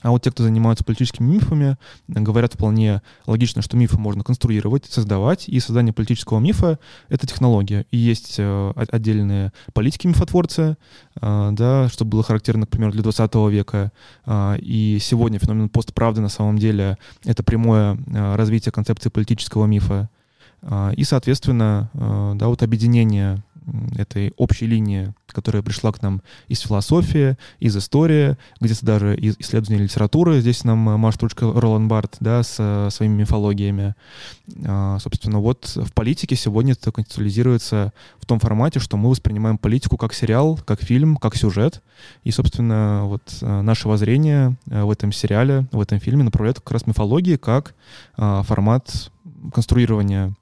а 0.00 0.10
вот 0.10 0.22
те, 0.22 0.30
кто 0.30 0.44
занимаются 0.44 0.84
политическими 0.84 1.26
мифами, 1.26 1.76
говорят 2.06 2.54
вполне 2.54 3.02
логично, 3.26 3.62
что 3.62 3.76
мифы 3.76 3.98
можно 3.98 4.22
конструировать, 4.22 4.86
создавать, 4.86 5.48
и 5.48 5.58
создание 5.58 5.92
политического 5.92 6.38
мифа— 6.38 6.78
это 7.08 7.26
технология. 7.26 7.84
И 7.90 7.96
есть 7.96 8.36
э, 8.38 8.72
отдельные 8.76 9.52
политики-мифотворцы, 9.72 10.76
э, 11.20 11.48
да, 11.52 11.88
что 11.88 12.04
было 12.04 12.22
характерно, 12.22 12.66
к 12.66 12.70
примеру, 12.70 12.92
для 12.92 13.02
20 13.02 13.34
века. 13.50 13.90
Э, 14.24 14.56
и 14.60 14.98
сегодня 15.00 15.40
феномен 15.40 15.68
постправды 15.68 16.20
на 16.20 16.28
самом 16.28 16.58
деле— 16.58 16.96
это 17.24 17.42
прямое 17.42 17.96
э, 17.96 18.36
развитие 18.36 18.70
концепции 18.70 19.08
политического 19.08 19.66
мифа. 19.66 20.08
Э, 20.62 20.92
и, 20.96 21.02
соответственно, 21.02 21.90
э, 21.94 22.32
да, 22.36 22.46
вот 22.46 22.62
объединение 22.62 23.42
этой 23.96 24.32
общей 24.36 24.66
линии, 24.66 25.12
которая 25.26 25.62
пришла 25.62 25.92
к 25.92 26.02
нам 26.02 26.22
из 26.48 26.60
философии, 26.60 27.36
из 27.58 27.76
истории, 27.76 28.36
где-то 28.60 28.84
даже 28.84 29.16
из 29.16 29.36
исследования 29.38 29.84
литературы. 29.84 30.40
Здесь 30.40 30.64
нам 30.64 30.88
э, 30.88 30.96
Маша 30.96 31.18
Тручка 31.18 31.52
Ролан 31.52 31.88
Барт, 31.88 32.16
да, 32.20 32.42
с 32.42 32.56
э, 32.58 32.88
своими 32.90 33.20
мифологиями. 33.20 33.94
А, 34.64 34.98
собственно, 35.00 35.40
вот 35.40 35.66
в 35.76 35.92
политике 35.92 36.36
сегодня 36.36 36.72
это 36.72 36.92
контекстуализируется 36.92 37.92
в 38.18 38.26
том 38.26 38.40
формате, 38.40 38.80
что 38.80 38.96
мы 38.96 39.10
воспринимаем 39.10 39.58
политику 39.58 39.96
как 39.96 40.14
сериал, 40.14 40.58
как 40.64 40.82
фильм, 40.82 41.16
как 41.16 41.36
сюжет. 41.36 41.82
И, 42.24 42.30
собственно, 42.30 43.02
вот 43.04 43.22
э, 43.40 43.60
наше 43.60 43.88
воззрение 43.88 44.56
в 44.66 44.90
этом 44.90 45.12
сериале, 45.12 45.66
в 45.72 45.80
этом 45.80 46.00
фильме 46.00 46.24
направляет 46.24 46.60
как 46.60 46.72
раз 46.72 46.86
мифологии 46.86 47.36
как 47.36 47.74
формат 48.16 49.10
конструирования 49.52 50.34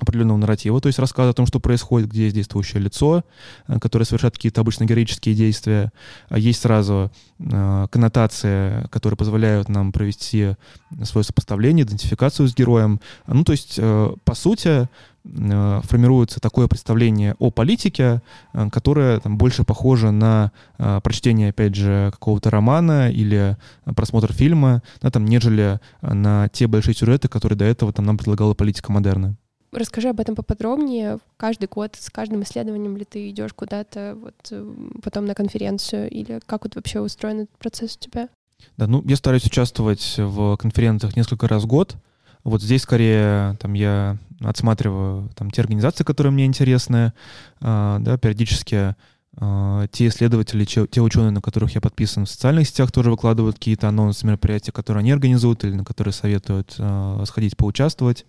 определенного 0.00 0.38
нарратива, 0.38 0.80
то 0.80 0.88
есть 0.88 0.98
рассказа 0.98 1.30
о 1.30 1.34
том, 1.34 1.46
что 1.46 1.60
происходит, 1.60 2.08
где 2.08 2.24
есть 2.24 2.34
действующее 2.34 2.82
лицо, 2.82 3.24
э, 3.68 3.78
которое 3.78 4.04
совершает 4.04 4.34
какие-то 4.34 4.60
обычно 4.60 4.84
героические 4.84 5.34
действия. 5.34 5.92
А 6.28 6.38
есть 6.38 6.62
сразу 6.62 7.10
э, 7.38 7.86
коннотации, 7.90 8.86
которые 8.88 9.16
позволяют 9.16 9.68
нам 9.68 9.92
провести 9.92 10.54
свое 11.04 11.24
сопоставление, 11.24 11.84
идентификацию 11.84 12.48
с 12.48 12.54
героем. 12.54 13.00
Ну, 13.26 13.44
то 13.44 13.52
есть, 13.52 13.76
э, 13.78 14.14
по 14.24 14.34
сути, 14.34 14.88
э, 15.24 15.80
формируется 15.84 16.40
такое 16.40 16.66
представление 16.66 17.34
о 17.38 17.50
политике, 17.50 18.22
э, 18.52 18.68
которое 18.70 19.20
там, 19.20 19.38
больше 19.38 19.64
похоже 19.64 20.10
на 20.10 20.52
э, 20.78 21.00
прочтение, 21.02 21.50
опять 21.50 21.74
же, 21.74 22.10
какого-то 22.12 22.50
романа 22.50 23.10
или 23.10 23.56
просмотр 23.94 24.32
фильма, 24.32 24.82
да, 25.00 25.10
там, 25.10 25.24
нежели 25.24 25.80
на 26.02 26.48
те 26.48 26.66
большие 26.66 26.94
сюжеты, 26.94 27.28
которые 27.28 27.56
до 27.58 27.64
этого 27.64 27.92
там, 27.92 28.06
нам 28.06 28.16
предлагала 28.16 28.54
политика 28.54 28.92
модерна. 28.92 29.36
Расскажи 29.72 30.08
об 30.08 30.18
этом 30.18 30.34
поподробнее. 30.34 31.18
Каждый 31.36 31.68
год 31.68 31.96
с 31.98 32.10
каждым 32.10 32.42
исследованием 32.42 32.96
ли 32.96 33.04
ты 33.04 33.30
идешь 33.30 33.52
куда-то 33.52 34.16
вот 34.20 34.34
э, 34.50 34.74
потом 35.02 35.26
на 35.26 35.34
конференцию 35.34 36.10
или 36.10 36.40
как 36.44 36.64
вот 36.64 36.74
вообще 36.74 37.00
устроен 37.00 37.42
этот 37.42 37.56
процесс 37.58 37.96
у 37.96 38.00
тебя? 38.00 38.28
Да, 38.76 38.88
ну 38.88 39.02
я 39.06 39.14
стараюсь 39.16 39.44
участвовать 39.44 40.16
в 40.18 40.56
конференциях 40.56 41.16
несколько 41.16 41.46
раз 41.46 41.62
в 41.62 41.66
год. 41.66 41.96
Вот 42.42 42.62
здесь 42.62 42.82
скорее 42.82 43.56
там 43.60 43.74
я 43.74 44.18
отсматриваю 44.40 45.30
там 45.36 45.50
те 45.50 45.62
организации, 45.62 46.02
которые 46.02 46.32
мне 46.32 46.46
интересны, 46.46 47.12
э, 47.60 47.96
да, 48.00 48.18
периодически 48.18 48.96
э, 49.36 49.86
те 49.92 50.08
исследователи, 50.08 50.64
те, 50.64 50.86
те 50.88 51.00
ученые, 51.00 51.30
на 51.30 51.42
которых 51.42 51.76
я 51.76 51.80
подписан 51.80 52.24
в 52.24 52.30
социальных 52.30 52.66
сетях, 52.66 52.90
тоже 52.90 53.10
выкладывают 53.10 53.56
какие-то 53.56 53.88
анонсы 53.88 54.26
мероприятия, 54.26 54.72
которые 54.72 55.00
они 55.02 55.12
организуют 55.12 55.62
или 55.64 55.74
на 55.74 55.84
которые 55.84 56.12
советуют 56.12 56.74
э, 56.78 57.24
сходить 57.26 57.56
поучаствовать. 57.56 58.26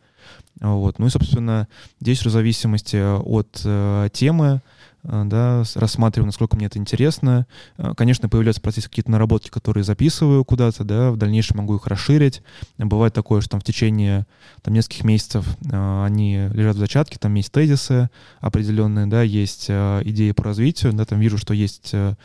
Вот. 0.62 1.00
Ну 1.00 1.08
и, 1.08 1.10
собственно, 1.10 1.68
здесь 2.00 2.24
в 2.24 2.30
зависимости 2.30 2.98
от 2.98 3.62
э, 3.66 4.10
темы, 4.13 4.62
э, 5.04 5.24
да, 5.25 5.63
рассматриваю, 5.74 6.28
насколько 6.28 6.56
мне 6.56 6.68
это 6.68 6.78
интересно. 6.78 7.48
Э, 7.78 7.94
конечно, 7.98 8.30
появляются 8.30 8.62
в 8.62 8.90
какие-то 8.90 9.10
наработки, 9.10 9.50
которые 9.50 9.84
записываю 9.84 10.46
куда-то, 10.46 10.84
да, 10.84 11.12
в 11.12 11.18
дальнейшем 11.18 11.58
могу 11.58 11.78
их 11.78 11.88
расширить. 11.88 12.44
Бывает 12.78 13.13
такое, 13.13 13.42
что 13.42 13.51
там 13.51 13.60
в 13.60 13.63
течение 13.63 14.28
там, 14.62 14.75
нескольких 14.75 15.04
месяцев 15.04 15.48
э, 15.72 16.06
они 16.06 16.50
лежат 16.54 16.75
в 16.75 16.80
зачатке, 16.80 17.18
там 17.18 17.34
есть 17.34 17.51
тезисы 17.51 18.12
определенные, 18.40 19.08
да, 19.08 19.24
есть 19.24 19.66
э, 19.68 20.01
идеи 20.06 20.32
по 20.32 20.44
развитию, 20.44 20.94
да, 20.94 21.06
там 21.06 21.20
вижу, 21.20 21.40
что 21.40 21.56
есть 21.56 21.90
э, 21.94 22.16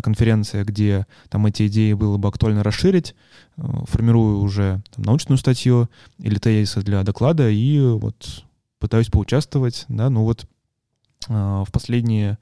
конференция, 0.00 0.64
где 0.64 1.06
там 1.28 1.46
эти 1.46 1.66
идеи 1.66 1.92
было 1.92 2.16
бы 2.16 2.28
актуально 2.28 2.62
расширить, 2.62 3.14
э, 3.56 3.62
формирую 3.88 4.40
уже 4.40 4.82
там, 4.94 5.04
научную 5.04 5.38
статью 5.38 5.90
или 6.18 6.38
тезисы 6.38 6.82
для 6.82 7.02
доклада 7.02 7.50
и 7.50 7.80
вот 7.80 8.44
пытаюсь 8.78 9.08
поучаствовать, 9.08 9.84
да, 9.88 10.10
ну 10.10 10.24
вот 10.24 10.44
э, 10.44 10.46
в 11.28 11.68
последние 11.72 12.38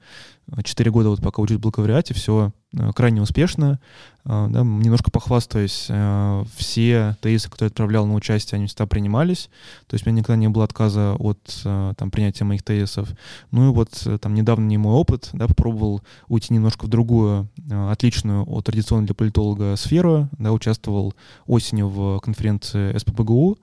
четыре 0.63 0.91
года, 0.91 1.09
вот 1.09 1.21
пока 1.21 1.41
учусь 1.41 1.57
в 1.57 1.61
бакалавриате, 1.61 2.13
все 2.13 2.51
Э, 2.73 2.91
крайне 2.93 3.21
успешно. 3.21 3.79
Э, 4.23 4.47
да, 4.49 4.61
немножко 4.61 5.11
похвастаюсь, 5.11 5.87
э, 5.89 6.43
все 6.55 7.17
тезисы, 7.21 7.49
которые 7.49 7.67
я 7.67 7.71
отправлял 7.71 8.05
на 8.05 8.13
участие, 8.13 8.57
они 8.57 8.67
всегда 8.67 8.85
принимались. 8.85 9.49
То 9.87 9.95
есть 9.95 10.05
у 10.05 10.09
меня 10.09 10.19
никогда 10.19 10.37
не 10.37 10.47
было 10.47 10.63
отказа 10.63 11.15
от 11.19 11.39
там, 11.63 12.11
принятия 12.11 12.45
моих 12.45 12.63
тезисов. 12.63 13.09
Ну 13.51 13.69
и 13.69 13.73
вот 13.73 14.07
там 14.21 14.33
недавно 14.33 14.65
не 14.65 14.77
мой 14.77 14.93
опыт, 14.93 15.29
да, 15.33 15.47
попробовал 15.47 16.01
уйти 16.27 16.53
немножко 16.53 16.85
в 16.85 16.87
другую, 16.87 17.49
отличную 17.69 18.49
от 18.49 18.65
традиционной 18.65 19.05
для 19.05 19.15
политолога 19.15 19.75
сферу. 19.75 20.29
Да, 20.37 20.51
участвовал 20.51 21.13
осенью 21.45 21.89
в 21.89 22.19
конференции 22.19 22.97
СПБГУ, 22.97 23.57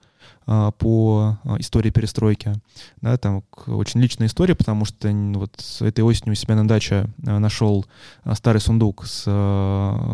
по 0.49 1.39
а, 1.45 1.57
истории 1.59 1.91
перестройки. 1.91 2.55
Да, 3.03 3.19
там 3.19 3.45
очень 3.67 4.01
личная 4.01 4.29
история, 4.29 4.55
потому 4.55 4.87
что 4.87 5.11
вот 5.35 5.53
этой 5.81 6.01
осенью 6.01 6.33
у 6.33 6.37
себя 6.37 6.57
на 6.57 6.67
даче 6.67 7.07
а, 7.27 7.39
нашел 7.39 7.85
старый 8.33 8.63
сундук 8.63 9.07
с 9.07 9.25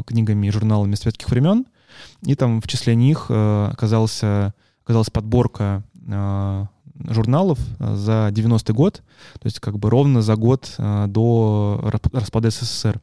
книгами 0.06 0.48
и 0.48 0.50
журналами 0.50 0.96
светских 0.96 1.30
времен, 1.30 1.66
и 2.22 2.34
там 2.34 2.60
в 2.60 2.66
числе 2.66 2.96
них 2.96 3.30
оказался, 3.30 4.54
оказалась 4.82 5.10
подборка 5.10 5.84
журналов 7.08 7.58
за 7.78 8.30
90-й 8.32 8.72
год, 8.72 9.02
то 9.34 9.46
есть 9.46 9.60
как 9.60 9.78
бы 9.78 9.88
ровно 9.88 10.20
за 10.20 10.34
год 10.34 10.74
до 10.78 11.80
распада 12.12 12.50
СССР. 12.50 13.00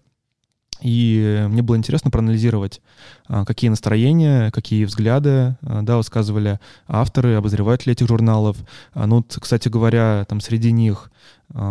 И 0.81 1.45
мне 1.49 1.61
было 1.61 1.77
интересно 1.77 2.09
проанализировать, 2.09 2.81
а, 3.27 3.45
какие 3.45 3.69
настроения, 3.69 4.49
какие 4.51 4.85
взгляды 4.85 5.55
а, 5.61 5.81
да, 5.83 5.97
высказывали 5.97 6.59
авторы, 6.87 7.35
обозреватели 7.35 7.93
этих 7.93 8.07
журналов. 8.07 8.57
А, 8.93 9.05
ну, 9.05 9.23
кстати 9.23 9.69
говоря, 9.69 10.25
там 10.27 10.41
среди 10.41 10.71
них, 10.71 11.11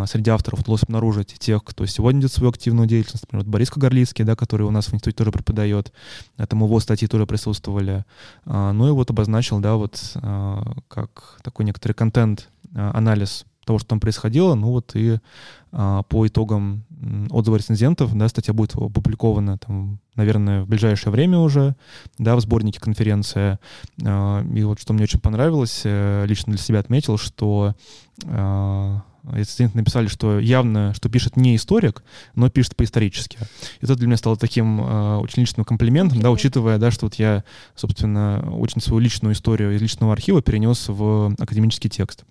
среди 0.07 0.31
авторов 0.31 0.61
удалось 0.61 0.83
обнаружить 0.83 1.39
тех, 1.39 1.65
кто 1.65 1.87
сегодня 1.87 2.21
идет 2.21 2.33
свою 2.33 2.51
активную 2.51 2.87
деятельность. 2.87 3.25
Например, 3.25 3.45
вот 3.45 3.51
Борис 3.51 3.71
Кагарлицкий, 3.71 4.25
да, 4.25 4.37
который 4.37 4.67
у 4.67 4.71
нас 4.71 4.87
в 4.87 4.95
институте 4.95 5.17
тоже 5.17 5.33
преподает. 5.33 5.93
Там 6.37 6.63
его 6.63 6.79
статьи 6.81 7.09
тоже 7.09 7.25
присутствовали. 7.25 8.05
Ну 8.45 8.89
и 8.89 8.91
вот 8.91 9.09
обозначил, 9.09 9.59
да, 9.59 9.77
вот 9.77 9.99
как 10.89 11.39
такой 11.43 11.65
некоторый 11.65 11.95
контент-анализ 11.95 13.47
того, 13.65 13.79
что 13.79 13.89
там 13.89 14.01
происходило. 14.01 14.55
Ну 14.55 14.69
вот 14.69 14.93
и 14.95 15.19
а, 15.73 16.03
по 16.05 16.27
итогам 16.27 16.85
отзыва 17.31 17.57
рецензентов, 17.57 18.17
да, 18.17 18.29
статья 18.29 18.53
будет 18.53 18.75
опубликована, 18.75 19.59
там, 19.59 20.01
наверное, 20.17 20.63
в 20.63 20.69
ближайшее 20.69 21.13
время 21.13 21.39
уже, 21.39 21.77
да, 22.19 22.37
в 22.37 22.41
сборнике 22.41 22.81
конференция. 22.81 23.59
А, 24.05 24.45
и 24.45 24.63
вот 24.65 24.81
что 24.81 24.93
мне 24.93 25.05
очень 25.05 25.21
понравилось, 25.21 25.83
э, 25.85 26.25
лично 26.27 26.53
для 26.53 26.63
себя 26.63 26.81
отметил, 26.81 27.17
что 27.17 27.75
а, 28.27 29.03
рецензенты 29.33 29.79
написали, 29.79 30.09
что 30.09 30.39
явно, 30.39 30.93
что 30.95 31.09
пишет 31.09 31.37
не 31.37 31.57
историк, 31.57 32.03
но 32.35 32.51
пишет 32.51 32.77
по-исторически. 32.77 33.39
И 33.81 33.85
это 33.85 33.95
для 33.97 34.07
меня 34.07 34.17
стало 34.17 34.37
таким 34.37 34.81
э, 34.81 35.17
очень 35.19 35.43
личным 35.43 35.65
комплиментом, 35.65 36.19
okay. 36.19 36.23
да, 36.23 36.31
учитывая, 36.31 36.79
да, 36.79 36.91
что 36.91 37.07
вот 37.07 37.15
я, 37.15 37.45
собственно, 37.75 38.53
очень 38.53 38.81
свою 38.81 39.01
личную 39.01 39.35
историю 39.35 39.75
из 39.75 39.81
личного 39.81 40.13
архива 40.13 40.43
перенес 40.43 40.89
в 40.89 41.35
академический 41.39 41.91
текст. 41.91 42.25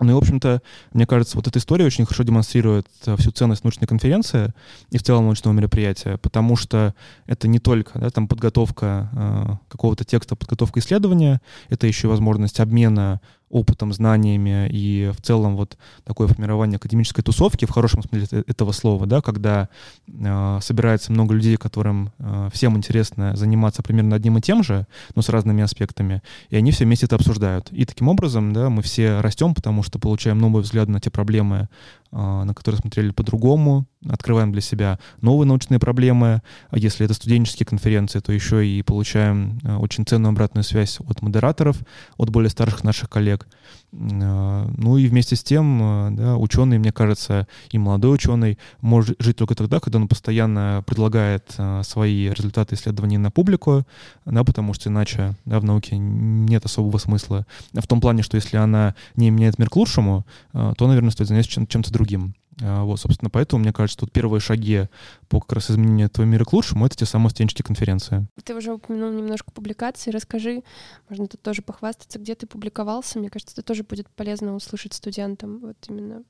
Ну 0.00 0.10
и, 0.10 0.14
в 0.14 0.18
общем-то, 0.18 0.60
мне 0.92 1.06
кажется, 1.06 1.36
вот 1.36 1.46
эта 1.46 1.58
история 1.58 1.84
очень 1.84 2.04
хорошо 2.04 2.24
демонстрирует 2.24 2.86
э, 3.06 3.16
всю 3.16 3.30
ценность 3.30 3.62
научной 3.64 3.86
конференции 3.86 4.52
и 4.90 4.98
в 4.98 5.02
целом 5.02 5.24
научного 5.24 5.54
мероприятия, 5.54 6.18
потому 6.18 6.56
что 6.56 6.94
это 7.26 7.46
не 7.46 7.60
только 7.60 7.98
да, 7.98 8.10
там 8.10 8.26
подготовка 8.26 9.08
э, 9.12 9.44
какого-то 9.68 10.04
текста, 10.04 10.34
подготовка 10.34 10.80
исследования, 10.80 11.40
это 11.68 11.86
еще 11.86 12.08
возможность 12.08 12.58
обмена 12.58 13.20
опытом, 13.54 13.92
знаниями 13.92 14.68
и 14.68 15.12
в 15.16 15.22
целом 15.22 15.56
вот 15.56 15.78
такое 16.02 16.26
формирование 16.26 16.76
академической 16.76 17.22
тусовки 17.22 17.66
в 17.66 17.70
хорошем 17.70 18.02
смысле 18.02 18.42
этого 18.48 18.72
слова, 18.72 19.06
да, 19.06 19.20
когда 19.20 19.68
э, 20.08 20.58
собирается 20.60 21.12
много 21.12 21.34
людей, 21.34 21.56
которым 21.56 22.10
э, 22.18 22.50
всем 22.52 22.76
интересно 22.76 23.36
заниматься 23.36 23.82
примерно 23.82 24.16
одним 24.16 24.38
и 24.38 24.40
тем 24.40 24.64
же, 24.64 24.86
но 25.14 25.22
с 25.22 25.28
разными 25.28 25.62
аспектами, 25.62 26.20
и 26.50 26.56
они 26.56 26.72
все 26.72 26.84
вместе 26.84 27.06
это 27.06 27.14
обсуждают. 27.14 27.68
И 27.70 27.84
таким 27.84 28.08
образом, 28.08 28.52
да, 28.52 28.70
мы 28.70 28.82
все 28.82 29.20
растем, 29.20 29.54
потому 29.54 29.84
что 29.84 30.00
получаем 30.00 30.38
новый 30.38 30.62
взгляд 30.62 30.88
на 30.88 31.00
те 31.00 31.10
проблемы, 31.10 31.68
на 32.14 32.54
которые 32.54 32.80
смотрели 32.80 33.10
по-другому, 33.10 33.86
открываем 34.08 34.52
для 34.52 34.60
себя 34.60 34.98
новые 35.20 35.46
научные 35.46 35.78
проблемы. 35.78 36.42
А 36.70 36.78
если 36.78 37.04
это 37.04 37.14
студенческие 37.14 37.66
конференции, 37.66 38.20
то 38.20 38.32
еще 38.32 38.66
и 38.66 38.82
получаем 38.82 39.58
а, 39.64 39.78
очень 39.78 40.04
ценную 40.04 40.30
обратную 40.30 40.64
связь 40.64 40.98
от 41.00 41.22
модераторов, 41.22 41.78
от 42.16 42.30
более 42.30 42.50
старших 42.50 42.84
наших 42.84 43.08
коллег. 43.08 43.46
А, 43.92 44.70
ну 44.76 44.96
и 44.96 45.06
вместе 45.06 45.36
с 45.36 45.42
тем, 45.42 46.14
да, 46.16 46.36
ученый, 46.36 46.78
мне 46.78 46.92
кажется, 46.92 47.46
и 47.70 47.78
молодой 47.78 48.14
ученый 48.14 48.58
может 48.80 49.20
жить 49.20 49.36
только 49.36 49.54
тогда, 49.54 49.80
когда 49.80 49.98
он 49.98 50.08
постоянно 50.08 50.82
предлагает 50.86 51.56
свои 51.82 52.28
результаты 52.30 52.74
исследований 52.74 53.18
на 53.18 53.30
публику, 53.30 53.86
да, 54.24 54.44
потому 54.44 54.74
что 54.74 54.90
иначе 54.90 55.36
да, 55.44 55.60
в 55.60 55.64
науке 55.64 55.96
нет 55.96 56.64
особого 56.64 56.98
смысла. 56.98 57.46
В 57.72 57.86
том 57.86 58.00
плане, 58.00 58.22
что 58.22 58.36
если 58.36 58.56
она 58.56 58.94
не 59.16 59.30
меняет 59.30 59.58
мир 59.58 59.70
к 59.70 59.76
лучшему, 59.76 60.26
то, 60.52 60.86
наверное, 60.86 61.10
стоит 61.10 61.28
заняться 61.28 61.66
чем-то 61.66 61.92
другим 61.92 62.03
другим. 62.04 62.34
А, 62.62 62.84
вот, 62.84 63.00
собственно, 63.00 63.30
поэтому, 63.30 63.62
мне 63.62 63.72
кажется, 63.72 63.98
тут 63.98 64.12
первые 64.12 64.40
шаги 64.40 64.88
по 65.28 65.40
как 65.40 65.54
раз 65.54 65.70
изменению 65.70 66.06
этого 66.06 66.24
мира 66.24 66.44
к 66.44 66.52
лучшему— 66.52 66.86
это 66.86 66.96
те 66.96 67.06
самые 67.06 67.30
студенческие 67.30 67.64
конференции. 67.64 68.26
Ты 68.44 68.54
уже 68.54 68.74
упомянул 68.74 69.10
немножко 69.10 69.50
публикации. 69.50 70.10
Расскажи, 70.10 70.62
можно 71.08 71.26
тут 71.26 71.42
тоже 71.42 71.62
похвастаться, 71.62 72.18
где 72.18 72.34
ты 72.34 72.46
публиковался. 72.46 73.18
Мне 73.18 73.30
кажется, 73.30 73.54
это 73.54 73.62
тоже 73.62 73.82
будет 73.82 74.08
полезно 74.10 74.54
услышать 74.54 74.94
студентам 74.94 75.58
вот 75.60 75.76
именно 75.88 76.22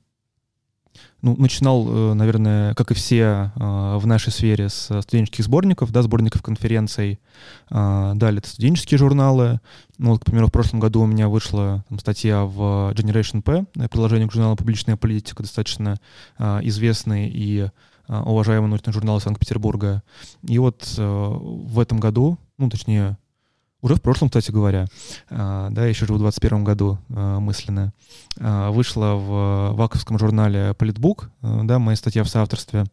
ну, 1.21 1.35
начинал, 1.37 1.87
э, 1.87 2.13
наверное, 2.13 2.75
как 2.75 2.91
и 2.91 2.93
все 2.93 3.51
э, 3.55 3.97
в 3.97 4.05
нашей 4.05 4.31
сфере, 4.31 4.69
с 4.69 5.01
студенческих 5.01 5.45
сборников, 5.45 5.91
да, 5.91 6.03
сборников 6.03 6.43
конференций. 6.43 7.19
Э, 7.71 8.11
далее 8.13 8.39
это 8.39 8.49
студенческие 8.49 8.97
журналы. 8.99 9.59
Ну, 9.97 10.11
вот, 10.11 10.21
к 10.21 10.25
примеру, 10.25 10.47
в 10.47 10.51
прошлом 10.51 10.79
году 10.79 11.01
у 11.01 11.07
меня 11.07 11.27
вышла 11.27 11.83
там, 11.89 11.99
статья 11.99 12.43
в 12.43 12.93
Generation 12.93 13.41
P, 13.41 13.65
приложение 13.89 14.27
к 14.27 14.33
журналу 14.33 14.55
«Публичная 14.55 14.97
политика», 14.97 15.41
достаточно 15.41 15.99
известный 16.37 17.29
и 17.29 17.69
уважаемый 18.07 18.67
научный 18.67 18.93
журнал 18.93 19.19
Санкт-Петербурга. 19.19 20.03
И 20.43 20.59
вот 20.59 20.93
в 20.97 21.79
этом 21.79 21.99
году, 21.99 22.37
ну, 22.57 22.69
точнее, 22.69 23.17
уже 23.85 23.95
в 23.95 24.01
прошлом, 24.01 24.29
кстати 24.29 24.49
говоря, 24.49 24.87
да, 25.29 25.71
я 25.75 25.85
еще 25.85 26.07
живу 26.07 26.17
в 26.17 26.21
21 26.21 26.63
году 26.63 26.97
мысленно, 27.07 27.93
вышла 28.35 29.13
в 29.13 29.73
ваковском 29.75 30.17
журнале 30.17 30.73
«Политбук», 30.73 31.29
да, 31.41 31.77
моя 31.77 31.95
статья 31.95 32.23
в 32.23 32.27
соавторстве, 32.27 32.85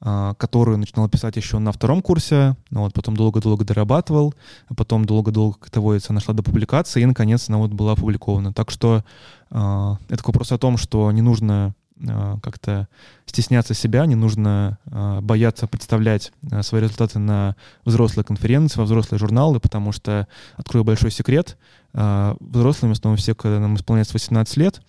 которую 0.00 0.78
начинал 0.78 1.08
писать 1.10 1.36
еще 1.36 1.58
на 1.58 1.70
втором 1.70 2.00
курсе, 2.00 2.56
ну 2.70 2.80
вот, 2.80 2.94
потом 2.94 3.14
долго-долго 3.14 3.66
дорабатывал, 3.66 4.34
а 4.68 4.74
потом 4.74 5.04
долго-долго, 5.04 5.58
как 5.58 5.68
это 5.68 5.82
водится, 5.82 6.14
нашла 6.14 6.32
до 6.32 6.42
публикации, 6.42 7.02
и, 7.02 7.06
наконец, 7.06 7.50
она 7.50 7.58
вот 7.58 7.72
была 7.72 7.92
опубликована. 7.92 8.54
Так 8.54 8.70
что 8.70 9.04
это 9.50 10.22
вопрос 10.24 10.50
о 10.50 10.58
том, 10.58 10.78
что 10.78 11.12
не 11.12 11.20
нужно 11.20 11.66
а, 11.66 11.81
как-то 12.42 12.88
стесняться 13.26 13.74
себя, 13.74 14.04
не 14.06 14.14
нужно 14.14 14.78
а, 14.90 15.20
бояться 15.20 15.66
представлять 15.66 16.32
а, 16.50 16.62
свои 16.62 16.82
результаты 16.82 17.18
на 17.18 17.56
взрослые 17.84 18.24
конференции, 18.24 18.78
во 18.78 18.84
взрослые 18.84 19.18
журналы, 19.18 19.60
потому 19.60 19.92
что, 19.92 20.28
открою 20.56 20.84
большой 20.84 21.10
секрет, 21.10 21.56
взрослыми 21.94 22.94
становимся 22.94 23.22
все, 23.22 23.34
когда 23.34 23.60
нам 23.60 23.76
исполняется 23.76 24.14
18 24.14 24.56
лет, 24.56 24.80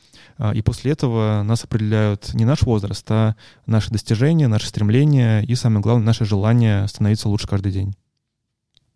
и 0.53 0.61
после 0.61 0.93
этого 0.93 1.43
нас 1.43 1.65
определяют 1.65 2.33
не 2.33 2.45
наш 2.45 2.61
возраст, 2.61 3.05
а 3.11 3.35
наши 3.65 3.91
достижения, 3.91 4.47
наши 4.47 4.67
стремления 4.67 5.41
и, 5.41 5.53
самое 5.55 5.81
главное, 5.81 6.05
наше 6.05 6.23
желание 6.23 6.87
становиться 6.87 7.27
лучше 7.27 7.45
каждый 7.45 7.73
день. 7.73 7.93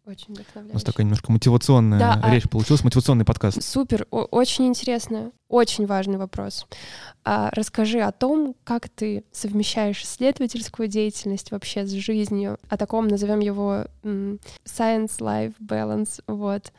Очень 0.08 0.36
вдохновляюще. 0.36 0.72
У 0.72 0.74
нас 0.76 0.84
такая 0.84 1.04
немножко 1.04 1.34
мотивационная 1.34 2.00
да, 2.00 2.32
речь 2.32 2.46
а... 2.46 2.48
получилась, 2.48 2.82
мотивационный 2.82 3.26
подкаст. 3.26 3.62
Супер, 3.62 4.08
очень 4.10 4.68
интересно, 4.68 5.34
очень 5.50 5.86
важный 5.86 6.18
вопрос. 6.18 6.66
А, 7.26 7.50
расскажи 7.52 8.00
о 8.00 8.14
том, 8.14 8.56
как 8.64 8.88
ты 8.88 9.26
совмещаешь 9.34 10.02
исследовательскую 10.02 10.88
деятельность 10.88 11.52
вообще 11.52 11.86
с 11.86 11.92
жизнью, 11.92 12.58
о 12.70 12.78
таком, 12.78 13.10
назовем 13.10 13.42
его 13.42 13.88
science-life 14.04 15.56
balance, 15.60 16.24
вот. 16.26 16.72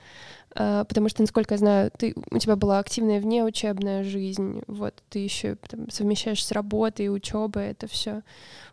А, 0.55 0.85
потому 0.85 1.11
что, 1.11 1.21
насколько 1.21 1.53
я 1.53 1.59
знаю, 1.59 1.91
ты, 1.99 2.15
у 2.31 2.39
тебя 2.39 2.57
была 2.57 2.79
активная 2.79 3.21
внеучебная 3.21 4.05
жизнь, 4.05 4.63
вот, 4.67 5.03
ты 5.11 5.19
еще 5.19 5.57
там, 5.69 5.91
совмещаешь 5.91 6.43
с 6.43 6.51
работой 6.51 7.07
и 7.07 7.11
учебой 7.11 7.67
это 7.67 7.89
все. 7.89 8.23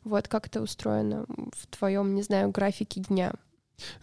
Вот, 0.05 0.29
как 0.29 0.47
это 0.47 0.61
устроено 0.61 1.25
в 1.27 1.67
твоем, 1.67 2.15
не 2.15 2.21
знаю, 2.21 2.51
графике 2.51 3.01
дня? 3.01 3.33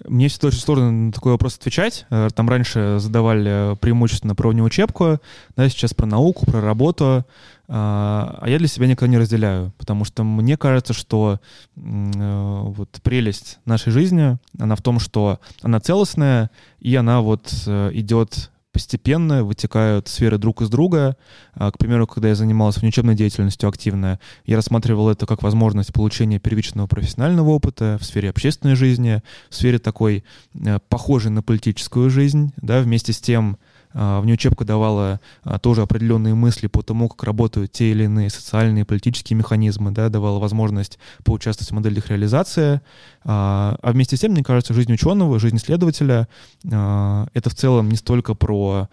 Мне 0.06 0.28
всегда 0.28 0.48
очень 0.48 0.60
сложно 0.60 0.90
на 0.90 1.12
такой 1.12 1.32
вопрос 1.32 1.56
отвечать. 1.56 2.06
Э, 2.10 2.28
там 2.34 2.48
раньше 2.48 2.98
задавали 2.98 3.76
преимущественно 3.76 4.34
про 4.34 4.50
внеучебку, 4.50 5.20
да, 5.56 5.68
сейчас 5.68 5.94
про 5.94 6.06
науку, 6.06 6.46
про 6.46 6.60
работу. 6.60 7.24
А, 7.68 8.38
а 8.40 8.48
я 8.50 8.58
для 8.58 8.68
себя 8.68 8.86
никогда 8.86 9.10
не 9.10 9.18
разделяю, 9.18 9.72
потому 9.78 10.04
что 10.04 10.24
мне 10.24 10.56
кажется, 10.56 10.92
что 10.92 11.40
э, 11.76 12.60
вот 12.64 12.90
прелесть 13.02 13.60
нашей 13.64 13.92
жизни, 13.92 14.36
она 14.58 14.76
в 14.76 14.82
том, 14.82 14.98
что 14.98 15.40
она 15.62 15.80
целостная, 15.80 16.50
и 16.80 16.94
она 16.94 17.22
вот 17.22 17.50
э, 17.66 17.90
идет 17.94 18.50
постепенно 18.72 19.44
вытекают 19.44 20.08
сферы 20.08 20.38
друг 20.38 20.62
из 20.62 20.70
друга. 20.70 21.16
А, 21.54 21.70
к 21.70 21.78
примеру, 21.78 22.06
когда 22.06 22.28
я 22.28 22.34
занимался 22.34 22.80
внеучебной 22.80 23.14
деятельностью 23.14 23.68
активно, 23.68 24.18
я 24.46 24.56
рассматривал 24.56 25.10
это 25.10 25.26
как 25.26 25.42
возможность 25.42 25.92
получения 25.92 26.38
первичного 26.38 26.86
профессионального 26.86 27.50
опыта 27.50 27.98
в 28.00 28.04
сфере 28.04 28.30
общественной 28.30 28.74
жизни, 28.74 29.22
в 29.50 29.54
сфере 29.54 29.78
такой 29.78 30.24
э, 30.54 30.78
похожей 30.88 31.30
на 31.30 31.42
политическую 31.42 32.10
жизнь, 32.10 32.52
да, 32.56 32.80
вместе 32.80 33.12
с 33.12 33.20
тем, 33.20 33.58
а, 33.94 34.20
внеучебка 34.20 34.64
давала 34.64 35.20
а, 35.42 35.58
тоже 35.58 35.82
определенные 35.82 36.34
мысли 36.34 36.66
по 36.66 36.82
тому, 36.82 37.08
как 37.08 37.24
работают 37.24 37.72
те 37.72 37.90
или 37.90 38.04
иные 38.04 38.30
социальные 38.30 38.82
и 38.82 38.84
политические 38.84 39.36
механизмы, 39.36 39.90
да, 39.90 40.08
давала 40.08 40.38
возможность 40.38 40.98
поучаствовать 41.24 41.70
в 41.70 41.74
моделях 41.74 42.08
реализации. 42.08 42.80
А, 43.24 43.76
а 43.82 43.92
вместе 43.92 44.16
с 44.16 44.20
тем, 44.20 44.32
мне 44.32 44.42
кажется, 44.42 44.74
жизнь 44.74 44.92
ученого, 44.92 45.38
жизнь 45.38 45.56
исследователя— 45.56 46.28
это 46.64 47.50
в 47.50 47.54
целом 47.54 47.88
не 47.88 47.96
столько 47.96 48.34
про 48.34 48.88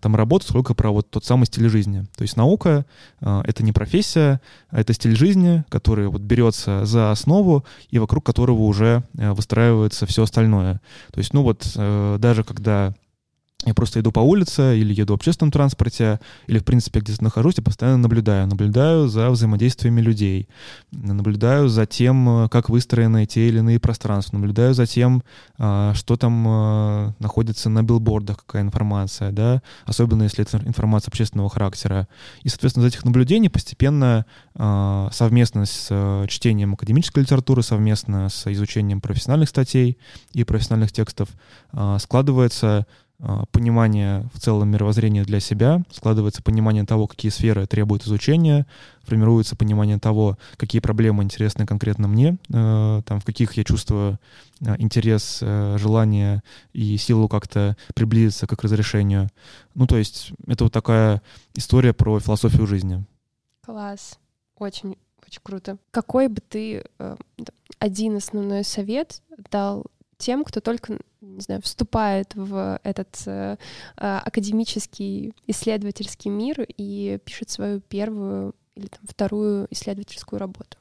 там 0.00 0.16
работу, 0.16 0.46
сколько 0.46 0.74
про 0.74 0.90
вот 0.90 1.10
тот 1.10 1.24
самый 1.24 1.44
стиль 1.46 1.68
жизни. 1.68 2.04
То 2.16 2.22
есть 2.22 2.36
наука— 2.36 2.84
это 3.20 3.62
не 3.62 3.72
профессия, 3.72 4.40
это 4.70 4.92
стиль 4.92 5.16
жизни, 5.16 5.64
который 5.68 6.08
вот 6.08 6.20
берется 6.22 6.84
за 6.84 7.10
основу 7.10 7.64
и 7.90 7.98
вокруг 7.98 8.24
которого 8.24 8.62
уже 8.62 9.04
выстраивается 9.14 10.06
все 10.06 10.22
остальное. 10.24 10.80
То 11.12 11.18
есть, 11.18 11.32
ну 11.32 11.42
вот 11.42 11.70
э, 11.76 12.16
даже 12.18 12.44
когда 12.44 12.94
я 13.64 13.74
просто 13.74 13.98
иду 13.98 14.12
по 14.12 14.20
улице 14.20 14.78
или 14.78 14.94
еду 14.94 15.14
в 15.14 15.16
общественном 15.16 15.50
транспорте, 15.50 16.20
или, 16.46 16.60
в 16.60 16.64
принципе, 16.64 17.00
где-то 17.00 17.24
нахожусь, 17.24 17.54
я 17.56 17.64
постоянно 17.64 17.98
наблюдаю. 17.98 18.46
Наблюдаю 18.46 19.08
за 19.08 19.30
взаимодействиями 19.30 20.00
людей, 20.00 20.48
наблюдаю 20.92 21.68
за 21.68 21.84
тем, 21.84 22.48
как 22.52 22.68
выстроены 22.68 23.26
те 23.26 23.48
или 23.48 23.58
иные 23.58 23.80
пространства, 23.80 24.36
наблюдаю 24.36 24.74
за 24.74 24.86
тем, 24.86 25.24
а, 25.58 25.92
что 25.94 26.16
там 26.16 26.44
а, 26.46 27.14
находится 27.18 27.68
на 27.68 27.82
билбордах, 27.82 28.44
какая 28.46 28.62
информация, 28.62 29.32
да, 29.32 29.60
особенно 29.86 30.22
если 30.22 30.44
это 30.44 30.58
информация 30.64 31.10
общественного 31.10 31.50
характера. 31.50 32.06
И, 32.44 32.48
соответственно, 32.48 32.84
из 32.84 32.94
этих 32.94 33.04
наблюдений 33.04 33.48
постепенно 33.48 34.24
совместно 35.12 35.66
с 35.66 36.26
чтением 36.28 36.74
академической 36.74 37.20
литературы, 37.20 37.62
совместно 37.62 38.28
с 38.28 38.50
изучением 38.52 39.00
профессиональных 39.00 39.48
статей 39.48 39.98
и 40.32 40.42
профессиональных 40.42 40.90
текстов 40.90 41.28
складывается 42.00 42.86
понимание 43.50 44.28
в 44.32 44.38
целом 44.38 44.68
мировоззрения 44.68 45.24
для 45.24 45.40
себя, 45.40 45.82
складывается 45.90 46.42
понимание 46.42 46.84
того, 46.84 47.08
какие 47.08 47.30
сферы 47.30 47.66
требуют 47.66 48.04
изучения, 48.04 48.66
формируется 49.02 49.56
понимание 49.56 49.98
того, 49.98 50.38
какие 50.56 50.80
проблемы 50.80 51.24
интересны 51.24 51.66
конкретно 51.66 52.06
мне, 52.06 52.36
э, 52.48 53.02
там, 53.04 53.20
в 53.20 53.24
каких 53.24 53.54
я 53.54 53.64
чувствую 53.64 54.20
э, 54.60 54.76
интерес, 54.78 55.40
э, 55.42 55.76
желание 55.78 56.42
и 56.72 56.96
силу 56.96 57.28
как-то 57.28 57.76
приблизиться 57.94 58.46
к 58.46 58.52
их 58.52 58.62
разрешению. 58.62 59.28
Ну, 59.74 59.86
то 59.86 59.96
есть 59.96 60.32
это 60.46 60.64
вот 60.64 60.72
такая 60.72 61.22
история 61.54 61.92
про 61.92 62.20
философию 62.20 62.66
жизни. 62.66 63.04
Класс. 63.64 64.18
Очень, 64.56 64.96
очень 65.26 65.40
круто. 65.42 65.78
Какой 65.90 66.28
бы 66.28 66.40
ты 66.40 66.84
один 67.78 68.16
основной 68.16 68.64
совет 68.64 69.22
дал 69.50 69.86
тем, 70.18 70.44
кто 70.44 70.60
только, 70.60 70.98
не 71.38 71.42
знаю, 71.42 71.62
вступает 71.62 72.34
в 72.34 72.78
этот 72.82 73.22
э, 73.26 73.56
а, 73.96 74.20
академический 74.20 75.32
исследовательский 75.46 76.30
мир 76.30 76.66
и 76.76 77.18
пишет 77.24 77.50
свою 77.50 77.80
первую 77.80 78.54
или 78.74 78.88
там, 78.88 79.00
вторую 79.08 79.66
исследовательскую 79.70 80.38
работу? 80.38 80.76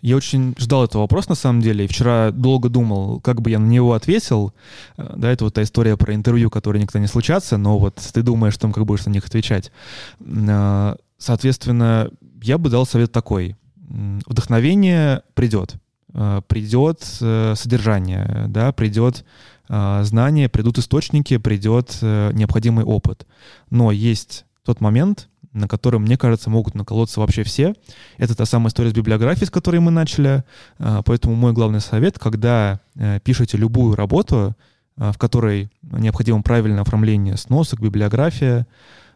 Я 0.00 0.16
очень 0.16 0.54
ждал 0.58 0.84
этого 0.84 1.02
вопроса, 1.02 1.30
на 1.30 1.34
самом 1.34 1.60
деле, 1.60 1.84
и 1.84 1.88
вчера 1.88 2.30
долго 2.30 2.70
думал, 2.70 3.20
как 3.20 3.42
бы 3.42 3.50
я 3.50 3.58
на 3.58 3.66
него 3.66 3.92
ответил. 3.92 4.54
Э, 4.96 5.14
да, 5.16 5.30
это 5.30 5.44
вот 5.44 5.54
та 5.54 5.62
история 5.62 5.96
про 5.96 6.14
интервью, 6.14 6.50
которые 6.50 6.82
никогда 6.82 7.00
не 7.00 7.08
случатся, 7.08 7.56
но 7.58 7.78
вот 7.78 7.96
ты 7.96 8.22
думаешь, 8.22 8.56
там, 8.56 8.72
как 8.72 8.86
будешь 8.86 9.04
на 9.04 9.10
них 9.10 9.26
отвечать. 9.26 9.72
Э, 10.20 10.96
соответственно, 11.18 12.10
я 12.42 12.58
бы 12.58 12.70
дал 12.70 12.86
совет 12.86 13.12
такой. 13.12 13.56
Вдохновение 13.76 15.22
придет. 15.34 15.76
Э, 16.18 16.40
придет 16.46 17.06
э, 17.20 17.52
содержание, 17.56 18.46
да, 18.48 18.72
придет 18.72 19.26
э, 19.68 20.02
знание, 20.04 20.48
придут 20.48 20.78
источники, 20.78 21.36
придет 21.38 21.98
необходимый 22.00 22.84
опыт. 22.84 23.26
Но 23.70 23.92
есть 23.92 24.44
тот 24.64 24.80
момент, 24.80 25.28
на 25.52 25.68
котором, 25.68 26.02
мне 26.02 26.18
кажется, 26.18 26.50
могут 26.50 26.74
наколоться 26.74 27.20
вообще 27.20 27.42
все. 27.42 27.74
Это 28.18 28.34
та 28.34 28.44
самая 28.44 28.68
история 28.68 28.90
с 28.90 28.94
библиографией, 28.94 29.46
с 29.46 29.50
которой 29.50 29.80
мы 29.80 29.90
начали. 29.90 30.44
Поэтому 30.78 31.34
мой 31.34 31.52
главный 31.52 31.80
совет, 31.80 32.18
когда 32.18 32.80
пишете 33.24 33.56
любую 33.56 33.96
работу, 33.96 34.54
в 34.96 35.16
которой 35.16 35.70
необходимо 35.82 36.42
правильное 36.42 36.82
оформление 36.82 37.38
сносок, 37.38 37.80
библиография, 37.80 38.66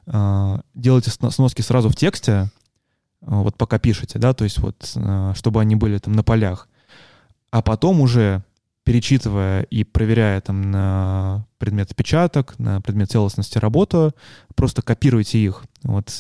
делайте 0.07 1.11
сноски 1.11 1.61
сразу 1.61 1.91
в 1.91 1.97
тексте, 1.97 2.49
вот 3.21 3.57
пока 3.57 3.79
пишете, 3.79 4.19
да, 4.19 4.33
то 4.33 4.45
есть 4.45 4.59
вот, 4.61 4.97
чтобы 5.35 5.61
они 5.61 5.77
были 5.77 5.99
там 5.99 6.15
на 6.15 6.23
полях 6.23 6.69
а 7.51 7.63
потом 7.63 8.01
уже 8.01 8.43
перечитывая 8.91 9.63
и 9.63 9.85
проверяя 9.85 10.41
там 10.41 10.73
на 10.73 11.47
предмет 11.59 11.93
отпечаток, 11.93 12.59
на 12.59 12.81
предмет 12.81 13.09
целостности 13.09 13.57
работы, 13.57 14.11
просто 14.57 14.83
копируйте 14.83 15.39
их 15.39 15.63
вот 15.85 16.11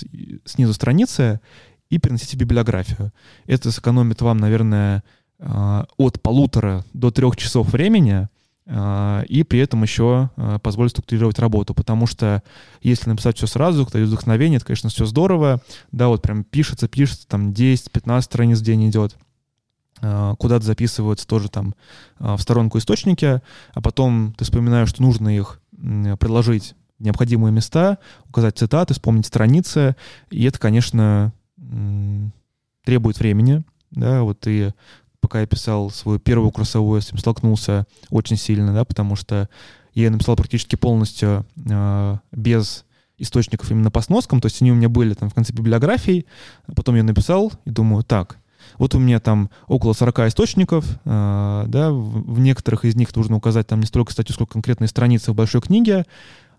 снизу 0.45 0.73
страницы 0.73 1.41
и 1.89 1.99
переносите 1.99 2.37
библиографию. 2.37 3.13
Это 3.47 3.73
сэкономит 3.73 4.23
вам, 4.23 4.39
наверное, 4.39 5.03
а, 5.41 5.87
от 5.97 6.23
полутора 6.23 6.85
до 6.93 7.11
трех 7.11 7.37
часов 7.37 7.73
времени, 7.73 8.29
а, 8.69 9.23
и 9.23 9.43
при 9.43 9.59
этом 9.59 9.83
еще 9.83 10.31
а, 10.37 10.61
позволит 10.61 10.93
структурировать 10.93 11.41
работу, 11.41 11.75
потому 11.75 12.07
что 12.07 12.41
если 12.83 13.11
написать 13.11 13.37
все 13.37 13.49
сразу, 13.49 13.85
когда 13.85 13.99
есть 13.99 14.13
вдохновение, 14.13 14.59
это, 14.59 14.67
конечно, 14.67 14.91
все 14.91 15.07
здорово, 15.07 15.61
да, 15.91 16.07
вот 16.07 16.23
прям 16.23 16.45
пишется, 16.45 16.87
пишется, 16.87 17.27
там 17.27 17.51
10-15 17.51 18.21
страниц 18.21 18.61
в 18.61 18.63
день 18.63 18.89
идет, 18.89 19.17
Э, 19.17 19.30
куда-то 20.01 20.65
записываются 20.65 21.27
тоже 21.27 21.49
там 21.49 21.75
э, 22.19 22.35
в 22.35 22.41
сторонку 22.41 22.79
источники, 22.79 23.41
а 23.75 23.81
потом 23.81 24.35
ты 24.37 24.45
вспоминаешь, 24.45 24.89
что 24.89 25.03
нужно 25.03 25.37
их 25.37 25.61
предложить 25.73 26.75
необходимые 26.99 27.53
места, 27.53 27.99
указать 28.29 28.59
цитаты, 28.59 28.93
вспомнить 28.93 29.27
страницы, 29.27 29.97
и 30.31 30.45
это, 30.45 30.59
конечно, 30.59 31.33
требует 32.85 33.19
времени, 33.19 33.63
да, 33.91 34.23
вот 34.23 34.47
и 34.47 34.73
пока 35.21 35.41
я 35.41 35.47
писал 35.47 35.91
свою 35.91 36.19
первую 36.19 36.51
курсовую, 36.51 37.01
с 37.01 37.09
этим 37.09 37.19
столкнулся 37.19 37.87
очень 38.11 38.37
сильно, 38.37 38.75
да, 38.75 38.85
потому 38.85 39.17
что 39.17 39.49
я 39.95 40.11
написал 40.11 40.37
практически 40.37 40.77
полностью 40.77 41.47
э, 41.57 42.17
без 42.33 42.85
источников 43.19 43.71
именно 43.71 43.91
по 43.91 44.01
сноскам, 44.01 44.41
то 44.41 44.47
есть 44.47 44.63
они 44.63 44.73
у 44.73 44.75
меня 44.75 44.89
были 44.89 45.15
там 45.15 45.29
в 45.29 45.35
конце 45.35 45.53
библиографии, 45.53 46.27
а 46.67 46.73
потом 46.73 46.97
я 46.97 47.03
написал 47.03 47.53
и 47.65 47.71
думаю, 47.71 48.03
так, 48.03 48.39
вот 48.79 48.95
у 48.95 48.99
меня 48.99 49.21
там 49.21 49.51
около 49.69 49.93
40 49.93 50.21
источников, 50.21 50.85
э, 51.05 51.65
да, 51.67 51.91
в, 51.91 52.35
в 52.35 52.41
некоторых 52.41 52.85
из 52.85 52.97
них 52.97 53.15
нужно 53.15 53.37
указать 53.37 53.67
там 53.67 53.81
не 53.81 53.87
столько 53.87 54.13
статью, 54.13 54.35
сколько 54.35 54.53
конкретные 54.53 54.89
страницы 54.89 55.33
в 55.33 55.35
большой 55.35 55.61
книге, 55.61 56.05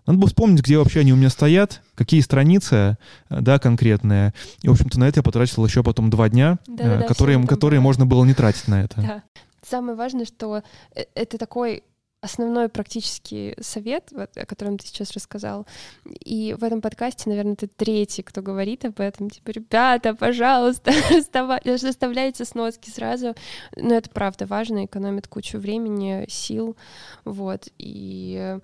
надо 0.06 0.18
было 0.18 0.28
вспомнить, 0.28 0.62
где 0.62 0.78
вообще 0.78 1.00
они 1.00 1.12
у 1.12 1.16
меня 1.16 1.30
стоят, 1.30 1.80
какие 1.94 2.20
страницы, 2.20 2.98
да, 3.30 3.58
конкретные. 3.58 4.34
И, 4.62 4.68
в 4.68 4.72
общем-то, 4.72 4.98
на 4.98 5.04
это 5.04 5.20
я 5.20 5.22
потратил 5.22 5.64
еще 5.64 5.84
потом 5.84 6.10
два 6.10 6.28
дня, 6.28 6.58
да, 6.66 6.98
да, 6.98 7.02
которые, 7.06 7.44
которые 7.46 7.80
можно 7.80 8.04
было 8.04 8.24
не 8.24 8.34
тратить 8.34 8.66
на 8.66 8.82
это. 8.82 9.00
Да. 9.00 9.22
Самое 9.68 9.96
важное, 9.96 10.24
что 10.24 10.62
э, 10.94 11.04
это 11.14 11.38
такой 11.38 11.84
основной 12.22 12.68
практический 12.68 13.54
совет, 13.60 14.10
о 14.12 14.46
котором 14.46 14.78
ты 14.78 14.86
сейчас 14.86 15.12
рассказал. 15.12 15.66
И 16.04 16.54
в 16.58 16.62
этом 16.62 16.80
подкасте, 16.80 17.28
наверное, 17.28 17.56
ты 17.56 17.66
третий, 17.66 18.22
кто 18.22 18.40
говорит 18.42 18.84
об 18.84 19.00
этом. 19.00 19.28
Типа, 19.28 19.50
ребята, 19.50 20.14
пожалуйста, 20.14 20.92
заставляйте 21.76 22.44
сноски 22.44 22.90
сразу. 22.90 23.34
Но 23.76 23.94
это 23.94 24.08
правда 24.08 24.46
важно, 24.46 24.86
экономит 24.86 25.26
кучу 25.26 25.58
времени, 25.58 26.24
сил. 26.28 26.76
Вот. 27.24 27.68
И 27.78 28.56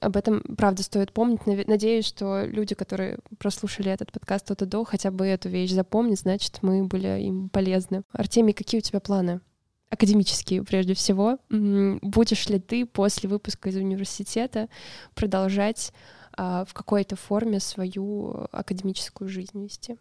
об 0.00 0.16
этом, 0.16 0.42
правда, 0.56 0.84
стоит 0.84 1.12
помнить. 1.12 1.46
Надеюсь, 1.46 2.06
что 2.06 2.44
люди, 2.44 2.76
которые 2.76 3.18
прослушали 3.38 3.90
этот 3.90 4.12
подкаст 4.12 4.48
от 4.52 4.62
и 4.62 4.66
до, 4.66 4.84
хотя 4.84 5.10
бы 5.10 5.26
эту 5.26 5.48
вещь 5.48 5.72
запомнят, 5.72 6.20
значит, 6.20 6.60
мы 6.62 6.84
были 6.84 7.20
им 7.20 7.48
полезны. 7.48 8.02
Артемий, 8.12 8.54
какие 8.54 8.78
у 8.78 8.82
тебя 8.82 9.00
планы? 9.00 9.40
Академические 9.90 10.62
прежде 10.64 10.94
всего. 10.94 11.38
Будешь 11.50 12.48
ли 12.48 12.58
ты 12.58 12.86
после 12.86 13.28
выпуска 13.28 13.68
из 13.68 13.76
университета 13.76 14.68
продолжать 15.14 15.92
а, 16.32 16.64
в 16.64 16.72
какой-то 16.72 17.16
форме 17.16 17.60
свою 17.60 18.46
академическую 18.52 19.28
жизнь 19.28 19.62
вести? 19.62 19.96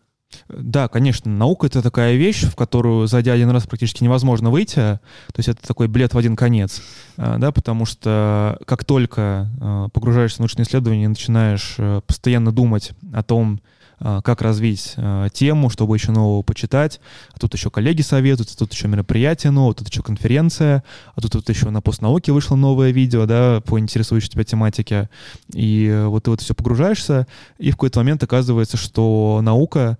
Да, 0.48 0.88
конечно, 0.88 1.32
наука— 1.32 1.66
это 1.68 1.82
такая 1.82 2.16
вещь, 2.16 2.44
в 2.44 2.56
которую, 2.56 3.08
зайдя 3.08 3.34
один 3.34 3.50
раз, 3.50 3.66
практически 3.66 4.04
невозможно 4.04 4.52
выйти. 4.52 4.76
То 4.76 5.38
есть 5.38 5.50
это 5.50 5.68
такой 5.68 5.88
билет 5.88 6.14
в 6.14 6.18
один 6.20 6.36
конец, 6.36 6.84
а, 7.18 7.38
да, 7.40 7.52
потому 7.52 7.86
что 7.86 8.60
как 8.66 8.86
только 8.86 9.50
а, 9.60 9.90
погружаешься 9.90 10.38
в 10.38 10.40
научные 10.42 10.66
исследования 10.66 11.06
и 11.06 11.08
начинаешь 11.08 11.76
э, 11.80 12.02
постоянно 12.06 12.52
думать 12.52 12.92
о 13.12 13.24
том, 13.24 13.60
как 14.00 14.42
развить 14.42 14.94
а, 14.98 15.30
тему, 15.30 15.70
чтобы 15.70 15.96
еще 15.96 16.12
нового 16.12 16.42
почитать. 16.42 17.00
А 17.34 17.40
тут 17.40 17.54
еще 17.54 17.70
коллеги 17.70 18.02
советуют, 18.02 18.56
тут 18.58 18.74
еще 18.74 18.88
мероприятие 18.88 19.52
новое, 19.52 19.74
тут 19.74 19.90
еще 19.90 20.02
конференция, 20.02 20.84
а 21.16 21.22
тут, 21.22 21.34
тут 21.34 21.50
еще 21.50 21.70
на 21.70 21.82
постнауке 21.82 22.32
вышло 22.32 22.56
новое 22.56 22.92
видео, 22.92 23.26
да, 23.26 23.62
по 23.66 23.80
интересующей 23.80 24.30
тебя 24.30 24.44
тематике. 24.44 25.10
И 25.54 26.04
вот 26.08 26.24
ты 26.24 26.32
вот 26.32 26.42
все 26.42 26.54
погружаешься, 26.54 27.28
и 27.58 27.72
в 27.72 27.74
какой-то 27.74 28.00
момент 28.00 28.24
оказывается, 28.24 28.78
что 28.78 29.40
наука 29.44 29.98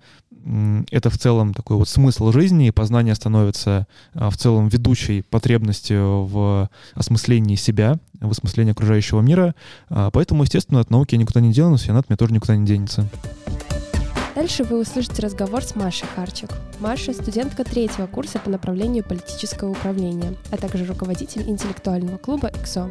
это 0.90 1.10
в 1.10 1.18
целом 1.18 1.52
такой 1.52 1.76
вот 1.76 1.88
смысл 1.88 2.32
жизни, 2.32 2.68
и 2.68 2.70
познание 2.70 3.14
становится 3.14 3.86
а, 4.14 4.30
в 4.30 4.38
целом 4.38 4.68
ведущей 4.68 5.20
потребностью 5.20 6.24
в 6.24 6.70
осмыслении 6.94 7.56
себя, 7.56 7.98
в 8.20 8.30
осмыслении 8.30 8.72
окружающего 8.72 9.20
мира. 9.20 9.54
Поэтому, 9.88 10.42
естественно, 10.42 10.80
от 10.80 10.90
науки 10.90 11.14
я 11.14 11.18
никуда 11.18 11.40
не 11.40 11.52
денусь, 11.52 11.86
и 11.86 11.90
она 11.90 12.00
от 12.00 12.08
меня 12.08 12.16
тоже 12.16 12.32
никуда 12.32 12.56
не 12.56 12.66
денется. 12.66 13.06
Дальше 14.36 14.62
вы 14.62 14.78
услышите 14.78 15.22
разговор 15.22 15.64
с 15.64 15.74
Машей 15.74 16.06
Харчик. 16.06 16.50
Маша— 16.78 17.12
студентка 17.14 17.64
третьего 17.64 18.06
курса 18.06 18.38
по 18.38 18.48
направлению 18.48 19.02
политического 19.02 19.70
управления, 19.70 20.36
а 20.52 20.56
также 20.56 20.84
руководитель 20.84 21.50
интеллектуального 21.50 22.16
клуба 22.16 22.48
«ИКСО». 22.48 22.88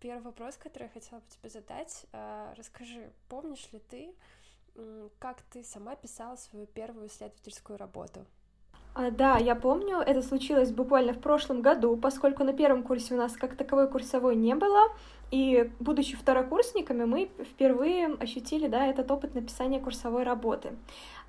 Первый 0.00 0.24
вопрос, 0.24 0.56
который 0.56 0.84
я 0.84 0.88
хотела 0.88 1.20
бы 1.20 1.26
тебе 1.28 1.48
задать. 1.48 2.06
А, 2.12 2.52
расскажи, 2.58 3.12
помнишь 3.28 3.68
ли 3.72 3.80
ты, 3.88 4.08
как 5.20 5.42
ты 5.52 5.62
сама 5.62 5.94
писала 5.94 6.34
свою 6.34 6.66
первую 6.66 7.06
исследовательскую 7.06 7.78
работу? 7.78 8.26
А, 8.94 9.12
да, 9.12 9.36
я 9.38 9.54
помню, 9.54 9.98
это 9.98 10.22
случилось 10.22 10.72
буквально 10.72 11.12
в 11.12 11.20
прошлом 11.20 11.62
году, 11.62 11.96
поскольку 11.96 12.42
на 12.42 12.52
первом 12.52 12.82
курсе 12.82 13.14
у 13.14 13.16
нас 13.16 13.36
как 13.36 13.56
таковой 13.56 13.88
курсовой 13.88 14.34
не 14.34 14.56
было, 14.56 14.88
и, 15.30 15.70
будучи 15.78 16.16
второкурсниками, 16.16 17.04
мы 17.04 17.30
впервые 17.40 18.16
ощутили 18.20 18.66
да, 18.66 18.86
этот 18.86 19.10
опыт 19.10 19.34
написания 19.34 19.78
курсовой 19.78 20.24
работы. 20.24 20.72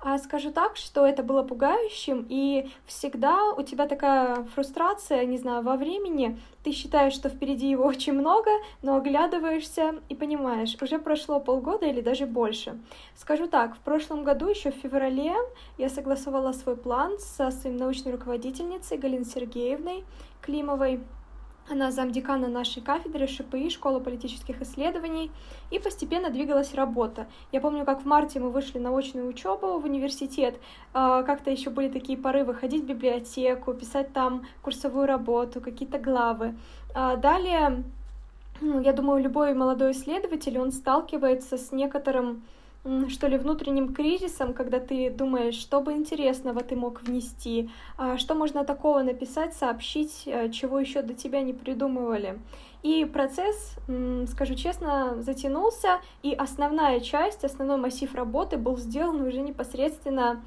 А 0.00 0.18
скажу 0.18 0.50
так, 0.50 0.76
что 0.76 1.06
это 1.06 1.22
было 1.22 1.44
пугающим, 1.44 2.26
и 2.28 2.68
всегда 2.86 3.52
у 3.52 3.62
тебя 3.62 3.86
такая 3.86 4.42
фрустрация, 4.54 5.24
не 5.24 5.38
знаю, 5.38 5.62
во 5.62 5.76
времени. 5.76 6.40
Ты 6.64 6.72
считаешь, 6.72 7.12
что 7.12 7.28
впереди 7.28 7.70
его 7.70 7.84
очень 7.84 8.12
много, 8.12 8.50
но 8.82 8.96
оглядываешься 8.96 10.00
и 10.08 10.16
понимаешь, 10.16 10.76
уже 10.82 10.98
прошло 10.98 11.38
полгода 11.38 11.86
или 11.86 12.00
даже 12.00 12.26
больше. 12.26 12.80
Скажу 13.14 13.46
так, 13.46 13.76
в 13.76 13.78
прошлом 13.78 14.24
году, 14.24 14.48
еще 14.48 14.72
в 14.72 14.76
феврале, 14.76 15.34
я 15.78 15.88
согласовала 15.88 16.52
свой 16.52 16.76
план 16.76 17.18
со 17.20 17.52
своей 17.52 17.76
научной 17.76 18.10
руководительницей 18.10 18.98
Галиной 18.98 19.24
Сергеевной 19.24 20.04
Климовой. 20.40 21.00
Она 21.70 21.90
замдекана 21.92 22.48
нашей 22.48 22.82
кафедры 22.82 23.26
ШПИ, 23.26 23.70
Школа 23.70 24.00
политических 24.00 24.60
исследований, 24.62 25.30
и 25.70 25.78
постепенно 25.78 26.28
двигалась 26.28 26.74
работа. 26.74 27.28
Я 27.52 27.60
помню, 27.60 27.84
как 27.84 28.02
в 28.02 28.04
марте 28.04 28.40
мы 28.40 28.50
вышли 28.50 28.78
на 28.78 28.96
очную 28.96 29.28
учебу 29.28 29.78
в 29.78 29.84
университет, 29.84 30.56
а, 30.92 31.22
как-то 31.22 31.50
еще 31.50 31.70
были 31.70 31.88
такие 31.88 32.18
порывы 32.18 32.54
ходить 32.54 32.82
в 32.82 32.86
библиотеку, 32.86 33.74
писать 33.74 34.12
там 34.12 34.42
курсовую 34.60 35.06
работу, 35.06 35.60
какие-то 35.60 35.98
главы. 35.98 36.56
А 36.94 37.16
далее, 37.16 37.84
ну, 38.60 38.80
я 38.80 38.92
думаю, 38.92 39.22
любой 39.22 39.54
молодой 39.54 39.92
исследователь, 39.92 40.58
он 40.58 40.72
сталкивается 40.72 41.56
с 41.56 41.70
некоторым 41.70 42.42
что 43.08 43.28
ли, 43.28 43.38
внутренним 43.38 43.94
кризисом, 43.94 44.54
когда 44.54 44.80
ты 44.80 45.08
думаешь, 45.08 45.54
что 45.54 45.80
бы 45.80 45.92
интересного 45.92 46.62
ты 46.62 46.74
мог 46.74 47.02
внести, 47.02 47.70
а 47.96 48.18
что 48.18 48.34
можно 48.34 48.64
такого 48.64 49.02
написать, 49.02 49.54
сообщить, 49.54 50.22
э, 50.26 50.50
чего 50.50 50.80
еще 50.80 51.02
до 51.02 51.14
тебя 51.14 51.42
не 51.42 51.52
придумывали. 51.52 52.40
И 52.82 53.04
процесс, 53.04 53.76
скажу 54.26 54.56
честно, 54.56 55.22
затянулся, 55.22 56.00
и 56.24 56.34
основная 56.34 56.98
часть, 56.98 57.44
основной 57.44 57.76
массив 57.76 58.12
работы 58.14 58.56
был 58.56 58.76
сделан 58.76 59.20
уже 59.20 59.40
непосредственно 59.40 60.42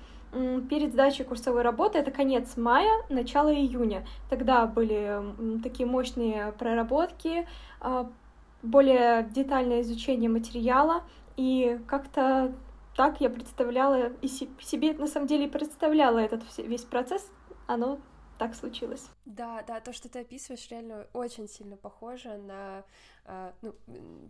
перед 0.70 0.92
сдачей 0.92 1.24
курсовой 1.24 1.62
работы, 1.62 1.98
это 1.98 2.12
конец 2.12 2.58
мая, 2.58 2.92
начало 3.10 3.54
июня. 3.54 4.06
Тогда 4.30 4.66
были 4.66 5.22
такие 5.64 5.88
мощные 5.88 6.52
проработки, 6.60 7.48
а, 7.80 8.10
более 8.62 9.24
детальное 9.34 9.82
изучение 9.82 10.30
материала, 10.30 11.04
и 11.38 11.80
как-то 11.88 12.54
так 12.96 13.20
я 13.20 13.30
представляла, 13.30 14.08
и 14.22 14.28
себе 14.28 14.94
на 14.94 15.08
самом 15.08 15.28
деле 15.28 15.48
представляла 15.48 16.20
этот 16.20 16.44
весь 16.58 16.84
процесс, 16.84 17.30
оно 17.68 18.00
так 18.38 18.54
случилось. 18.56 19.10
Да, 19.26 19.64
да, 19.68 19.80
то, 19.80 19.94
что 19.94 20.10
ты 20.10 20.20
описываешь, 20.20 20.70
реально 20.70 21.08
очень 21.14 21.48
сильно 21.48 21.78
похоже 21.78 22.38
на 22.38 22.84
э, 23.26 23.52
ну, 23.62 23.74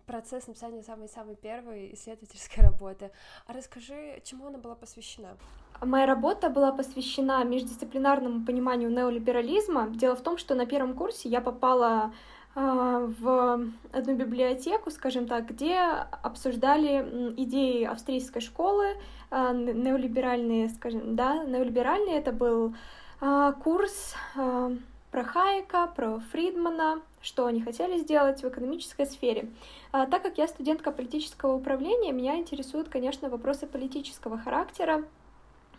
процесс 0.05 0.47
написания 0.47 0.83
самой-самой 0.83 1.35
первой 1.35 1.93
исследовательской 1.93 2.63
работы. 2.63 3.11
А 3.47 3.53
расскажи, 3.53 4.21
чему 4.23 4.47
она 4.47 4.59
была 4.59 4.75
посвящена? 4.75 5.37
Моя 5.81 6.05
работа 6.05 6.49
была 6.49 6.71
посвящена 6.71 7.43
междисциплинарному 7.43 8.45
пониманию 8.45 8.91
неолиберализма. 8.91 9.89
Дело 9.89 10.15
в 10.15 10.21
том, 10.21 10.37
что 10.37 10.55
на 10.55 10.65
первом 10.65 10.95
курсе 10.95 11.27
я 11.27 11.41
попала 11.41 12.13
в 12.55 13.69
одну 13.91 14.15
библиотеку, 14.15 14.89
скажем 14.89 15.27
так, 15.27 15.45
где 15.47 15.77
обсуждали 16.21 17.33
идеи 17.35 17.83
австрийской 17.83 18.41
школы, 18.41 18.95
а, 19.29 19.51
неолиберальные, 19.51 20.69
скажем, 20.69 21.17
да, 21.17 21.43
неолиберальные, 21.43 22.17
это 22.17 22.31
был 22.31 22.73
а, 23.19 23.51
курс 23.51 24.15
про 24.35 25.23
Хайека, 25.23 25.87
про 25.95 26.19
Фридмана, 26.31 27.01
что 27.21 27.45
они 27.45 27.61
хотели 27.61 27.99
сделать 27.99 28.41
в 28.41 28.47
экономической 28.47 29.05
сфере. 29.05 29.49
А, 29.91 30.05
так 30.05 30.23
как 30.23 30.37
я 30.37 30.47
студентка 30.47 30.91
политического 30.91 31.55
управления, 31.55 32.13
меня 32.13 32.37
интересуют, 32.37 32.87
конечно, 32.87 33.29
вопросы 33.29 33.67
политического 33.67 34.37
характера, 34.37 35.03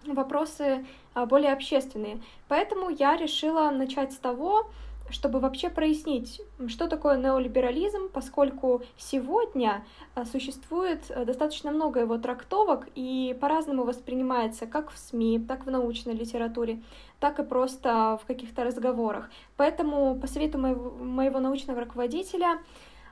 вопросы 0.05 0.85
более 1.15 1.55
общественные. 1.55 2.21
Поэтому 2.49 2.91
я 2.91 3.17
решила 3.17 3.71
начать 3.71 4.13
с 4.13 4.17
того, 4.17 4.67
чтобы 5.11 5.41
вообще 5.41 5.71
прояснить, 5.71 6.41
что 6.69 6.89
такое 6.89 7.17
неолиберализм, 7.19 8.09
поскольку 8.09 8.83
сегодня 8.97 9.85
а, 10.15 10.25
существует 10.25 11.01
а, 11.11 11.25
достаточно 11.25 11.71
много 11.71 12.01
его 12.01 12.19
трактовок 12.19 12.89
и 12.95 13.37
по-разному 13.41 13.85
воспринимается 13.85 14.67
как 14.67 14.91
в 14.91 14.99
СМИ, 14.99 15.45
так 15.47 15.67
в 15.67 15.71
научной 15.71 16.15
литературе, 16.15 16.83
так 17.21 17.39
и 17.39 17.45
просто 17.45 18.19
в 18.23 18.27
каких-то 18.27 18.65
разговорах. 18.65 19.31
Поэтому 19.57 20.17
по 20.17 20.27
совету 20.27 20.59
моего, 20.59 20.91
моего 20.91 21.41
научного 21.41 21.81
руководителя 21.81 22.59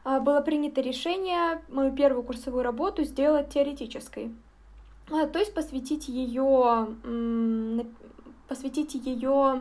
а, 0.02 0.20
было 0.20 0.40
принято 0.40 0.80
решение 0.80 1.62
мою 1.68 1.92
первую 1.92 2.24
курсовую 2.24 2.62
работу 2.62 3.04
сделать 3.04 3.50
теоретической. 3.50 4.32
То 5.08 5.38
есть 5.38 5.52
посвятить 5.52 6.08
ее, 6.08 6.88
посвятить 8.48 8.94
ее 8.94 9.60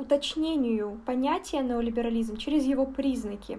уточнению 0.00 1.00
понятия 1.06 1.60
неолиберализм 1.60 2.36
через 2.36 2.64
его 2.64 2.86
признаки. 2.86 3.58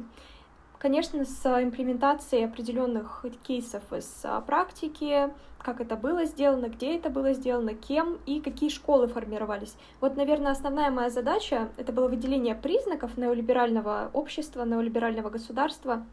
Конечно, 0.78 1.26
с 1.26 1.46
имплементацией 1.64 2.46
определенных 2.46 3.24
кейсов 3.44 3.84
из 3.94 4.22
а, 4.24 4.42
практики, 4.42 5.30
как 5.60 5.80
это 5.80 5.96
было 5.96 6.26
сделано, 6.26 6.70
где 6.70 6.96
это 6.96 7.12
было 7.12 7.34
сделано, 7.34 7.76
кем 7.76 8.18
и 8.26 8.42
какие 8.42 8.70
школы 8.70 9.08
формировались. 9.08 9.76
Вот, 10.00 10.18
наверное, 10.18 10.52
основная 10.52 10.90
моя 10.90 11.12
задача— 11.12 11.70
это 11.78 11.94
было 11.94 12.08
выделение 12.08 12.56
признаков 12.56 13.16
неолиберального 13.16 14.10
общества, 14.14 14.66
неолиберального 14.66 15.30
государства, 15.30 16.04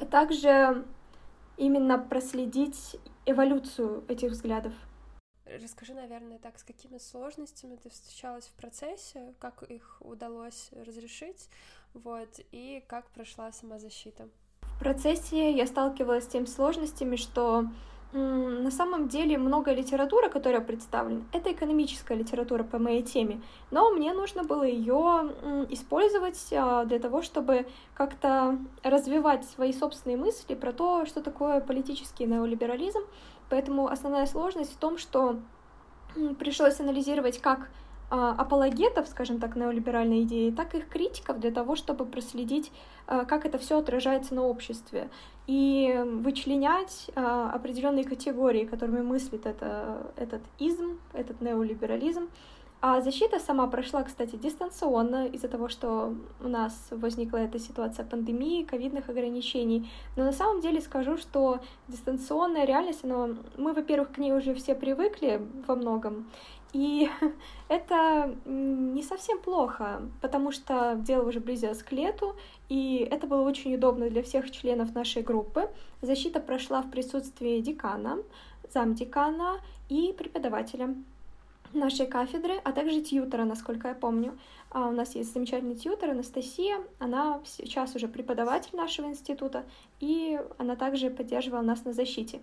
а 0.00 0.04
также 0.04 0.84
именно 1.56 1.96
проследить 1.96 2.96
эволюцию 3.24 4.02
этих 4.08 4.32
взглядов. 4.32 4.72
Расскажи, 5.58 5.94
наверное, 5.94 6.38
так, 6.38 6.58
с 6.58 6.62
какими 6.62 6.98
сложностями 6.98 7.76
ты 7.76 7.90
встречалась 7.90 8.46
в 8.46 8.52
процессе, 8.52 9.34
как 9.38 9.62
их 9.64 9.96
удалось 10.00 10.70
разрешить, 10.72 11.48
вот, 11.92 12.28
и 12.52 12.84
как 12.86 13.10
прошла 13.10 13.50
сама 13.50 13.78
защита? 13.78 14.28
В 14.60 14.78
процессе 14.78 15.52
я 15.52 15.66
сталкивалась 15.66 16.24
с 16.24 16.28
теми 16.28 16.46
сложностями, 16.46 17.16
что 17.16 17.66
на 18.12 18.70
самом 18.70 19.08
деле 19.08 19.38
много 19.38 19.72
литературы, 19.72 20.28
которая 20.28 20.60
представлена, 20.60 21.22
это 21.32 21.52
экономическая 21.52 22.16
литература 22.16 22.64
по 22.64 22.78
моей 22.78 23.02
теме, 23.02 23.40
но 23.70 23.90
мне 23.90 24.12
нужно 24.12 24.42
было 24.42 24.64
ее 24.64 25.32
использовать 25.70 26.52
а, 26.52 26.84
для 26.84 26.98
того, 26.98 27.22
чтобы 27.22 27.66
как-то 27.94 28.58
развивать 28.82 29.44
свои 29.44 29.72
собственные 29.72 30.16
мысли 30.16 30.54
про 30.54 30.72
то, 30.72 31.06
что 31.06 31.22
такое 31.22 31.60
политический 31.60 32.26
неолиберализм. 32.26 33.00
Поэтому 33.48 33.88
основная 33.88 34.26
сложность 34.26 34.72
в 34.72 34.76
том, 34.76 34.98
что 34.98 35.38
пришлось 36.38 36.80
анализировать 36.80 37.40
как 37.40 37.68
апологетов, 38.10 39.06
скажем 39.06 39.38
так, 39.38 39.56
неолиберальной 39.56 40.24
идеи, 40.24 40.50
так 40.50 40.74
и 40.74 40.78
их 40.78 40.88
критиков 40.88 41.38
для 41.38 41.52
того, 41.52 41.76
чтобы 41.76 42.04
проследить, 42.04 42.72
а, 43.06 43.24
как 43.24 43.46
это 43.46 43.56
все 43.58 43.78
отражается 43.78 44.34
на 44.34 44.42
обществе, 44.42 45.08
и 45.46 46.04
вычленять 46.04 47.10
а, 47.14 47.52
определенные 47.52 48.04
категории, 48.04 48.64
которыми 48.64 49.00
мыслит 49.00 49.46
это, 49.46 50.12
этот 50.16 50.42
изм, 50.58 50.98
этот 51.12 51.40
неолиберализм, 51.40 52.28
а 52.82 53.02
защита 53.02 53.38
сама 53.38 53.66
прошла, 53.66 54.02
кстати, 54.02 54.36
дистанционно 54.36 55.26
из-за 55.26 55.48
того, 55.48 55.68
что 55.68 56.14
у 56.40 56.48
нас 56.48 56.88
возникла 56.90 57.36
эта 57.36 57.58
ситуация 57.58 58.06
пандемии, 58.06 58.64
ковидных 58.64 59.10
ограничений. 59.10 59.90
Но 60.16 60.24
на 60.24 60.32
самом 60.32 60.62
деле 60.62 60.80
скажу, 60.80 61.18
что 61.18 61.60
дистанционная 61.88 62.64
реальность, 62.64 63.04
она, 63.04 63.36
мы, 63.58 63.74
во-первых, 63.74 64.12
к 64.12 64.18
ней 64.18 64.32
уже 64.32 64.54
все 64.54 64.74
привыкли 64.74 65.46
во 65.66 65.74
многом, 65.76 66.30
и 66.72 67.10
это 67.68 68.34
не 68.44 69.02
совсем 69.02 69.38
плохо, 69.38 70.02
потому 70.20 70.52
что 70.52 70.96
дело 70.96 71.28
уже 71.28 71.40
близилось 71.40 71.82
к 71.82 71.92
лету, 71.92 72.36
и 72.68 73.06
это 73.10 73.26
было 73.26 73.42
очень 73.42 73.74
удобно 73.74 74.08
для 74.08 74.22
всех 74.22 74.50
членов 74.50 74.94
нашей 74.94 75.22
группы. 75.22 75.68
Защита 76.02 76.40
прошла 76.40 76.82
в 76.82 76.90
присутствии 76.90 77.60
декана, 77.60 78.18
замдекана 78.72 79.60
и 79.88 80.14
преподавателя 80.16 80.94
нашей 81.72 82.06
кафедры, 82.06 82.54
а 82.64 82.72
также 82.72 83.00
тьютера, 83.00 83.44
насколько 83.44 83.88
я 83.88 83.94
помню. 83.94 84.36
А 84.70 84.88
у 84.88 84.92
нас 84.92 85.14
есть 85.14 85.32
замечательный 85.32 85.74
тьютер 85.74 86.10
Анастасия, 86.10 86.78
она 86.98 87.40
сейчас 87.44 87.94
уже 87.94 88.08
преподаватель 88.08 88.76
нашего 88.76 89.06
института, 89.06 89.64
и 90.00 90.40
она 90.58 90.76
также 90.76 91.10
поддерживала 91.10 91.62
нас 91.62 91.84
на 91.84 91.92
защите. 91.92 92.40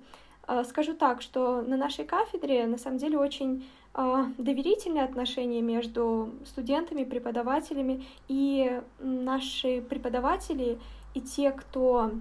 А, 0.47 0.63
скажу 0.63 0.93
так, 0.93 1.21
что 1.21 1.61
на 1.61 1.75
нашей 1.75 2.05
кафедре 2.05 2.65
на 2.67 2.77
самом 2.77 2.97
деле 2.97 3.19
очень 3.19 3.67
а, 3.93 4.27
доверительные 4.37 5.03
отношения 5.03 5.61
между 5.61 6.33
студентами, 6.45 7.03
преподавателями, 7.03 8.05
и 8.29 8.81
наши 8.99 9.81
преподаватели 9.81 10.79
и 11.13 11.21
те, 11.21 11.51
кто 11.51 12.11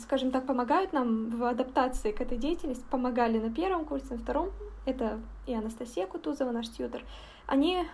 скажем 0.00 0.30
так, 0.30 0.46
помогают 0.46 0.92
нам 0.92 1.30
в 1.30 1.42
адаптации 1.42 2.12
к 2.12 2.20
этой 2.20 2.38
деятельности, 2.38 2.84
помогали 2.90 3.38
на 3.38 3.52
первом 3.52 3.86
курсе, 3.86 4.14
на 4.14 4.18
втором, 4.18 4.50
это 4.86 5.18
и 5.46 5.54
Анастасия 5.54 6.06
Кутузова, 6.06 6.52
наш 6.52 6.68
тьютер, 6.68 7.04
они 7.46 7.84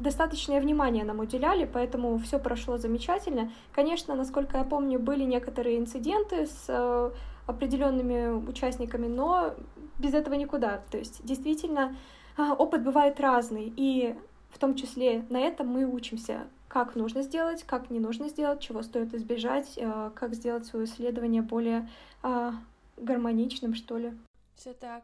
достаточное 0.00 0.60
внимание 0.60 1.04
нам 1.04 1.20
уделяли, 1.20 1.68
поэтому 1.72 2.18
все 2.18 2.38
прошло 2.38 2.78
замечательно. 2.78 3.52
Конечно, 3.72 4.16
насколько 4.16 4.58
я 4.58 4.64
помню, 4.64 4.98
были 4.98 5.22
некоторые 5.22 5.78
инциденты 5.78 6.46
с 6.46 6.64
э, 6.68 7.10
определенными 7.46 8.30
участниками, 8.48 9.06
но 9.06 9.54
без 9.98 10.14
этого 10.14 10.34
никуда. 10.34 10.82
То 10.90 10.98
есть 10.98 11.24
действительно 11.24 11.96
а, 12.36 12.54
опыт 12.54 12.82
бывает 12.82 13.20
разный, 13.20 13.72
и 13.76 14.14
в 14.50 14.58
том 14.58 14.74
числе 14.74 15.24
на 15.30 15.40
этом 15.40 15.68
мы 15.68 15.84
учимся 15.84 16.46
как 16.68 16.94
нужно 16.94 17.20
сделать, 17.20 17.64
как 17.64 17.90
не 17.90 18.00
нужно 18.00 18.30
сделать, 18.30 18.60
чего 18.60 18.82
стоит 18.82 19.12
избежать, 19.12 19.74
э, 19.76 20.10
как 20.14 20.34
сделать 20.34 20.64
свое 20.64 20.86
исследование 20.86 21.42
более 21.42 21.86
а, 22.22 22.54
гармоничным, 22.96 23.74
что 23.74 23.98
ли. 23.98 24.14
Все 24.56 24.72
так. 24.72 25.02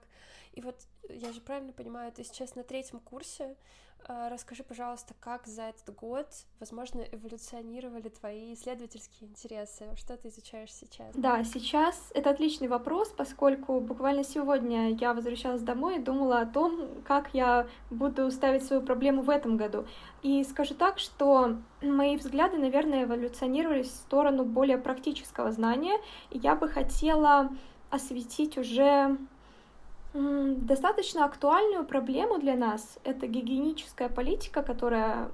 И 0.55 0.63
вот 0.63 0.77
я 1.09 1.33
же 1.33 1.41
правильно 1.41 1.73
понимаю, 1.73 2.13
ты 2.13 2.25
сейчас 2.25 2.55
на 2.55 2.63
третьем 2.63 3.01
курсе, 3.01 3.57
а, 4.07 4.29
расскажи, 4.29 4.63
пожалуйста, 4.63 5.15
как 5.21 5.47
за 5.47 5.63
этот 5.63 5.95
год, 5.95 6.29
возможно, 6.61 7.01
эволюционировали 7.01 8.09
твои 8.09 8.55
исследовательские 8.55 9.29
интересы? 9.29 9.87
Что 9.97 10.17
ты 10.17 10.29
изучаешь 10.29 10.73
сейчас? 10.73 11.15
Да, 11.15 11.45
сейчас 11.45 12.11
это 12.15 12.31
отличный 12.31 12.69
вопрос, 12.69 13.13
поскольку 13.17 13.81
буквально 13.81 14.25
сегодня 14.25 14.95
я 14.95 15.13
возвращалась 15.13 15.63
домой 15.63 15.97
и 15.97 16.03
думала 16.03 16.41
о 16.41 16.47
том, 16.47 17.03
как 17.05 17.35
я 17.35 17.67
буду 17.91 18.31
ставить 18.31 18.65
свою 18.65 18.83
проблему 18.83 19.23
в 19.23 19.31
этом 19.31 19.57
году. 19.57 19.87
И 20.23 20.43
скажу 20.45 20.75
так, 20.75 20.99
что 20.99 21.59
мои 21.83 22.17
взгляды, 22.17 22.57
наверное, 22.57 23.05
эволюционировали 23.05 23.83
в 23.83 23.87
сторону 23.89 24.45
более 24.45 24.79
практического 24.79 25.53
знания, 25.53 25.99
и 26.31 26.39
я 26.39 26.55
бы 26.55 26.69
хотела 26.69 27.51
осветить 27.91 28.57
уже 28.59 29.19
Достаточно 30.15 31.25
актуальную 31.25 31.85
проблему 31.85 32.39
для 32.39 32.57
нас— 32.57 32.99
это 33.05 33.27
гигиеническая 33.27 34.09
политика, 34.09 34.63
которая, 34.63 35.31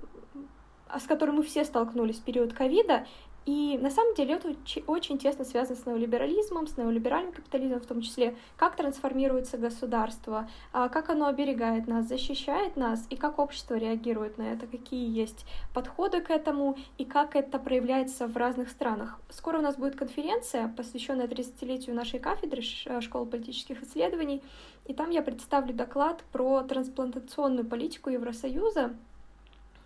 с 0.98 1.04
которой 1.04 1.30
мы 1.30 1.42
все 1.42 1.64
столкнулись 1.64 2.18
в 2.18 2.24
период 2.24 2.52
ковида, 2.52 3.06
и 3.46 3.78
на 3.78 3.90
самом 3.90 4.14
деле 4.14 4.34
это 4.34 4.54
очень 4.86 5.18
тесно 5.18 5.44
связано 5.44 5.76
с 5.76 5.84
неолиберализмом, 5.84 6.66
с 6.66 6.76
неолиберальным 6.76 7.32
капитализмом 7.32 7.80
в 7.80 7.86
том 7.86 8.00
числе, 8.00 8.36
как 8.56 8.76
трансформируется 8.76 9.58
государство, 9.58 10.48
а, 10.72 10.88
как 10.88 11.10
оно 11.10 11.26
оберегает 11.26 11.86
нас, 11.86 12.06
защищает 12.08 12.76
нас, 12.76 13.06
и 13.10 13.16
как 13.16 13.38
общество 13.38 13.74
реагирует 13.74 14.38
на 14.38 14.52
это, 14.52 14.66
какие 14.66 15.14
есть 15.14 15.44
подходы 15.74 16.20
к 16.20 16.30
этому, 16.30 16.76
и 16.96 17.04
как 17.04 17.36
это 17.36 17.58
проявляется 17.58 18.26
в 18.26 18.36
разных 18.36 18.70
странах. 18.70 19.18
Скоро 19.28 19.58
у 19.58 19.62
нас 19.62 19.76
будет 19.76 19.96
конференция, 19.96 20.72
посвященная 20.74 21.26
30-летию 21.26 21.94
нашей 21.94 22.20
кафедры 22.20 22.62
э, 22.86 23.00
Школы 23.00 23.26
политических 23.26 23.82
исследований, 23.82 24.42
и 24.86 24.94
там 24.94 25.10
я 25.10 25.22
представлю 25.22 25.74
доклад 25.74 26.22
про 26.32 26.62
трансплантационную 26.62 27.66
политику 27.66 28.10
Евросоюза, 28.10 28.94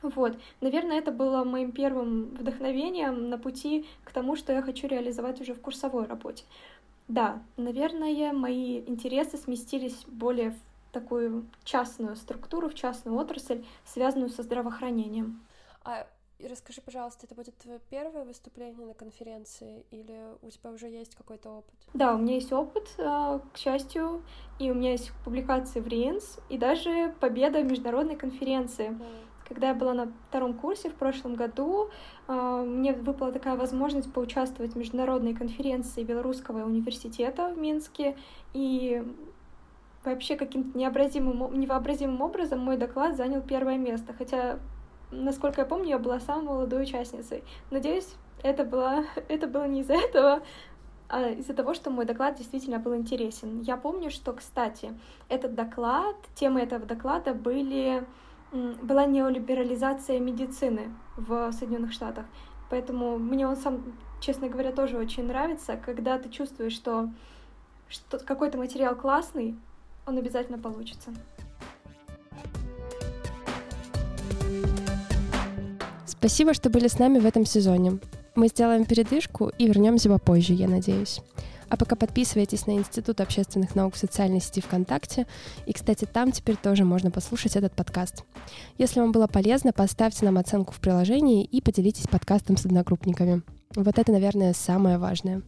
вот, 0.03 0.39
наверное, 0.61 0.99
это 0.99 1.11
было 1.11 1.45
моим 1.45 1.73
первым 1.73 2.27
вдохновением 2.35 3.29
на 3.29 3.39
пути 3.39 3.87
к 4.05 4.13
тому, 4.13 4.37
что 4.37 4.53
я 4.53 4.63
хочу 4.63 4.87
реализовать 4.87 5.41
уже 5.41 5.55
в 5.55 5.61
курсовой 5.61 6.07
работе. 6.07 6.45
Да, 7.09 7.43
наверное, 7.57 8.33
мои 8.33 8.81
интересы 8.81 9.39
сместились 9.39 10.05
более 10.07 10.51
в 10.51 10.57
такую 10.93 11.47
частную 11.65 12.17
структуру, 12.17 12.69
в 12.69 12.75
частную 12.75 13.17
отрасль, 13.17 13.65
связанную 13.85 14.31
со 14.31 14.43
здравоохранением. 14.43 15.41
А 15.85 16.07
расскажи, 16.47 16.81
пожалуйста, 16.81 17.27
это 17.27 17.35
будет 17.35 17.57
твое 17.57 17.81
первое 17.91 18.25
выступление 18.25 18.87
на 18.87 18.95
конференции 18.95 19.85
или 19.91 20.21
у 20.43 20.51
тебя 20.51 20.71
уже 20.71 20.89
есть 20.89 21.15
какой-то 21.15 21.59
опыт? 21.59 21.75
Да, 21.95 22.15
у 22.15 22.19
меня 22.19 22.35
есть 22.35 22.53
опыт, 22.53 22.89
а, 22.99 23.41
к 23.53 23.57
счастью, 23.57 24.23
и 24.59 24.71
у 24.71 24.75
меня 24.75 24.93
есть 24.93 25.11
публикации 25.25 25.81
в 25.81 25.89
РИНС, 25.89 26.39
и 26.49 26.59
даже 26.59 27.15
победа 27.21 27.61
в 27.61 27.65
международной 27.65 28.17
конференции. 28.17 28.91
Mm. 28.91 29.07
Когда 29.49 29.69
я 29.69 29.75
была 29.75 29.95
на 29.95 30.13
втором 30.29 30.53
курсе 30.53 30.91
в 30.91 30.95
прошлом 30.95 31.35
году, 31.35 31.89
а, 32.27 32.63
мне 32.63 32.93
выпала 32.93 33.33
такая 33.33 33.57
возможность 33.57 34.13
поучаствовать 34.13 34.75
в 34.75 34.77
международной 34.77 35.35
конференции 35.35 36.05
Белорусского 36.05 36.65
университета 36.65 37.49
в 37.49 37.59
Минске, 37.59 38.17
и 38.53 39.03
вообще 40.05 40.37
каким-то 40.37 40.77
необразимым, 40.77 41.59
невообразимым 41.59 42.21
образом 42.21 42.61
мой 42.61 42.77
доклад 42.77 43.17
занял 43.17 43.41
первое 43.41 43.79
место, 43.79 44.13
хотя, 44.17 44.59
насколько 45.11 45.63
я 45.63 45.67
помню, 45.67 45.89
я 45.89 45.99
была 45.99 46.21
самой 46.21 46.45
молодой 46.45 46.83
участницей. 46.83 47.43
Надеюсь, 47.71 48.15
это, 48.43 48.65
было, 48.65 49.05
это 49.29 49.47
было 49.47 49.67
не 49.67 49.81
из-за 49.81 49.95
этого, 49.95 50.43
а 51.09 51.31
из-за 51.31 51.55
того, 51.55 51.73
что 51.73 51.91
мой 51.91 52.05
доклад 52.05 52.37
действительно 52.37 52.79
был 52.79 52.95
интересен. 52.95 53.61
Я 53.61 53.77
помню, 53.77 54.11
что, 54.11 54.33
кстати, 54.35 54.93
этот 55.29 55.55
доклад, 55.55 56.17
темы 56.35 56.61
этого 56.61 56.85
доклада 56.85 57.33
были 57.33 58.05
была 58.53 59.07
неолиберализация 59.07 60.19
медицины 60.19 60.95
в 61.17 61.53
Соединенных 61.53 61.93
Штатах. 61.93 62.27
Поэтому 62.71 63.19
мне 63.19 63.47
он 63.47 63.57
сам, 63.57 63.83
честно 64.21 64.49
говоря, 64.49 64.73
тоже 64.73 64.99
очень 64.99 65.25
нравится, 65.25 65.77
когда 65.77 66.19
ты 66.19 66.29
чувствуешь, 66.29 66.73
что, 66.73 67.11
что 67.89 68.19
какой-то 68.19 68.59
материал 68.59 68.95
классный, 68.95 69.57
он 70.07 70.19
обязательно 70.19 70.59
получится. 70.59 71.11
Спасибо, 76.07 76.53
что 76.53 76.69
были 76.69 76.89
с 76.89 76.99
нами 76.99 77.19
в 77.19 77.27
этом 77.27 77.45
сезоне. 77.45 77.99
Мы 78.35 78.49
сделаем 78.49 78.85
передышку 78.85 79.51
и 79.59 79.67
вернемся 79.67 80.09
попозже, 80.09 80.53
я 80.53 80.69
надеюсь. 80.69 81.21
А 81.69 81.77
пока 81.77 81.97
подписывайтесь 81.97 82.67
на 82.67 82.73
Институт 82.73 83.21
общественных 83.21 83.75
наук 83.75 83.95
в 83.95 83.99
социальной 83.99 84.41
сети 84.41 84.61
ВКонтакте. 84.61 85.27
И, 85.67 85.73
кстати, 85.73 86.07
там 86.07 86.33
теперь 86.33 86.57
тоже 86.57 86.85
можно 86.85 87.11
послушать 87.11 87.57
этот 87.57 87.75
подкаст. 87.75 88.25
Если 88.79 89.01
вам 89.01 89.13
было 89.13 89.27
полезно, 89.27 89.73
поставьте 89.73 90.25
нам 90.25 90.39
оценку 90.39 90.73
в 90.73 90.81
приложении 90.81 91.45
и 91.45 91.61
поделитесь 91.61 92.07
подкастом 92.07 92.57
с 92.57 92.65
одногруппниками. 92.65 93.43
Вот 93.75 93.99
это, 93.99 94.13
наверное, 94.13 94.55
самое 94.55 94.99
важное. 94.99 95.43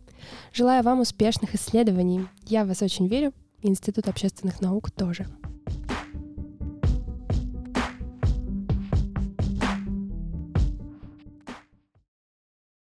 Желаю 0.52 0.82
вам 0.82 1.00
успешных 1.00 1.54
исследований. 1.54 2.26
Я 2.46 2.64
в 2.64 2.68
вас 2.68 2.82
очень 2.82 3.08
верю, 3.08 3.32
Институт 3.62 4.08
общественных 4.08 4.60
наук 4.60 4.90
тоже. 4.90 5.26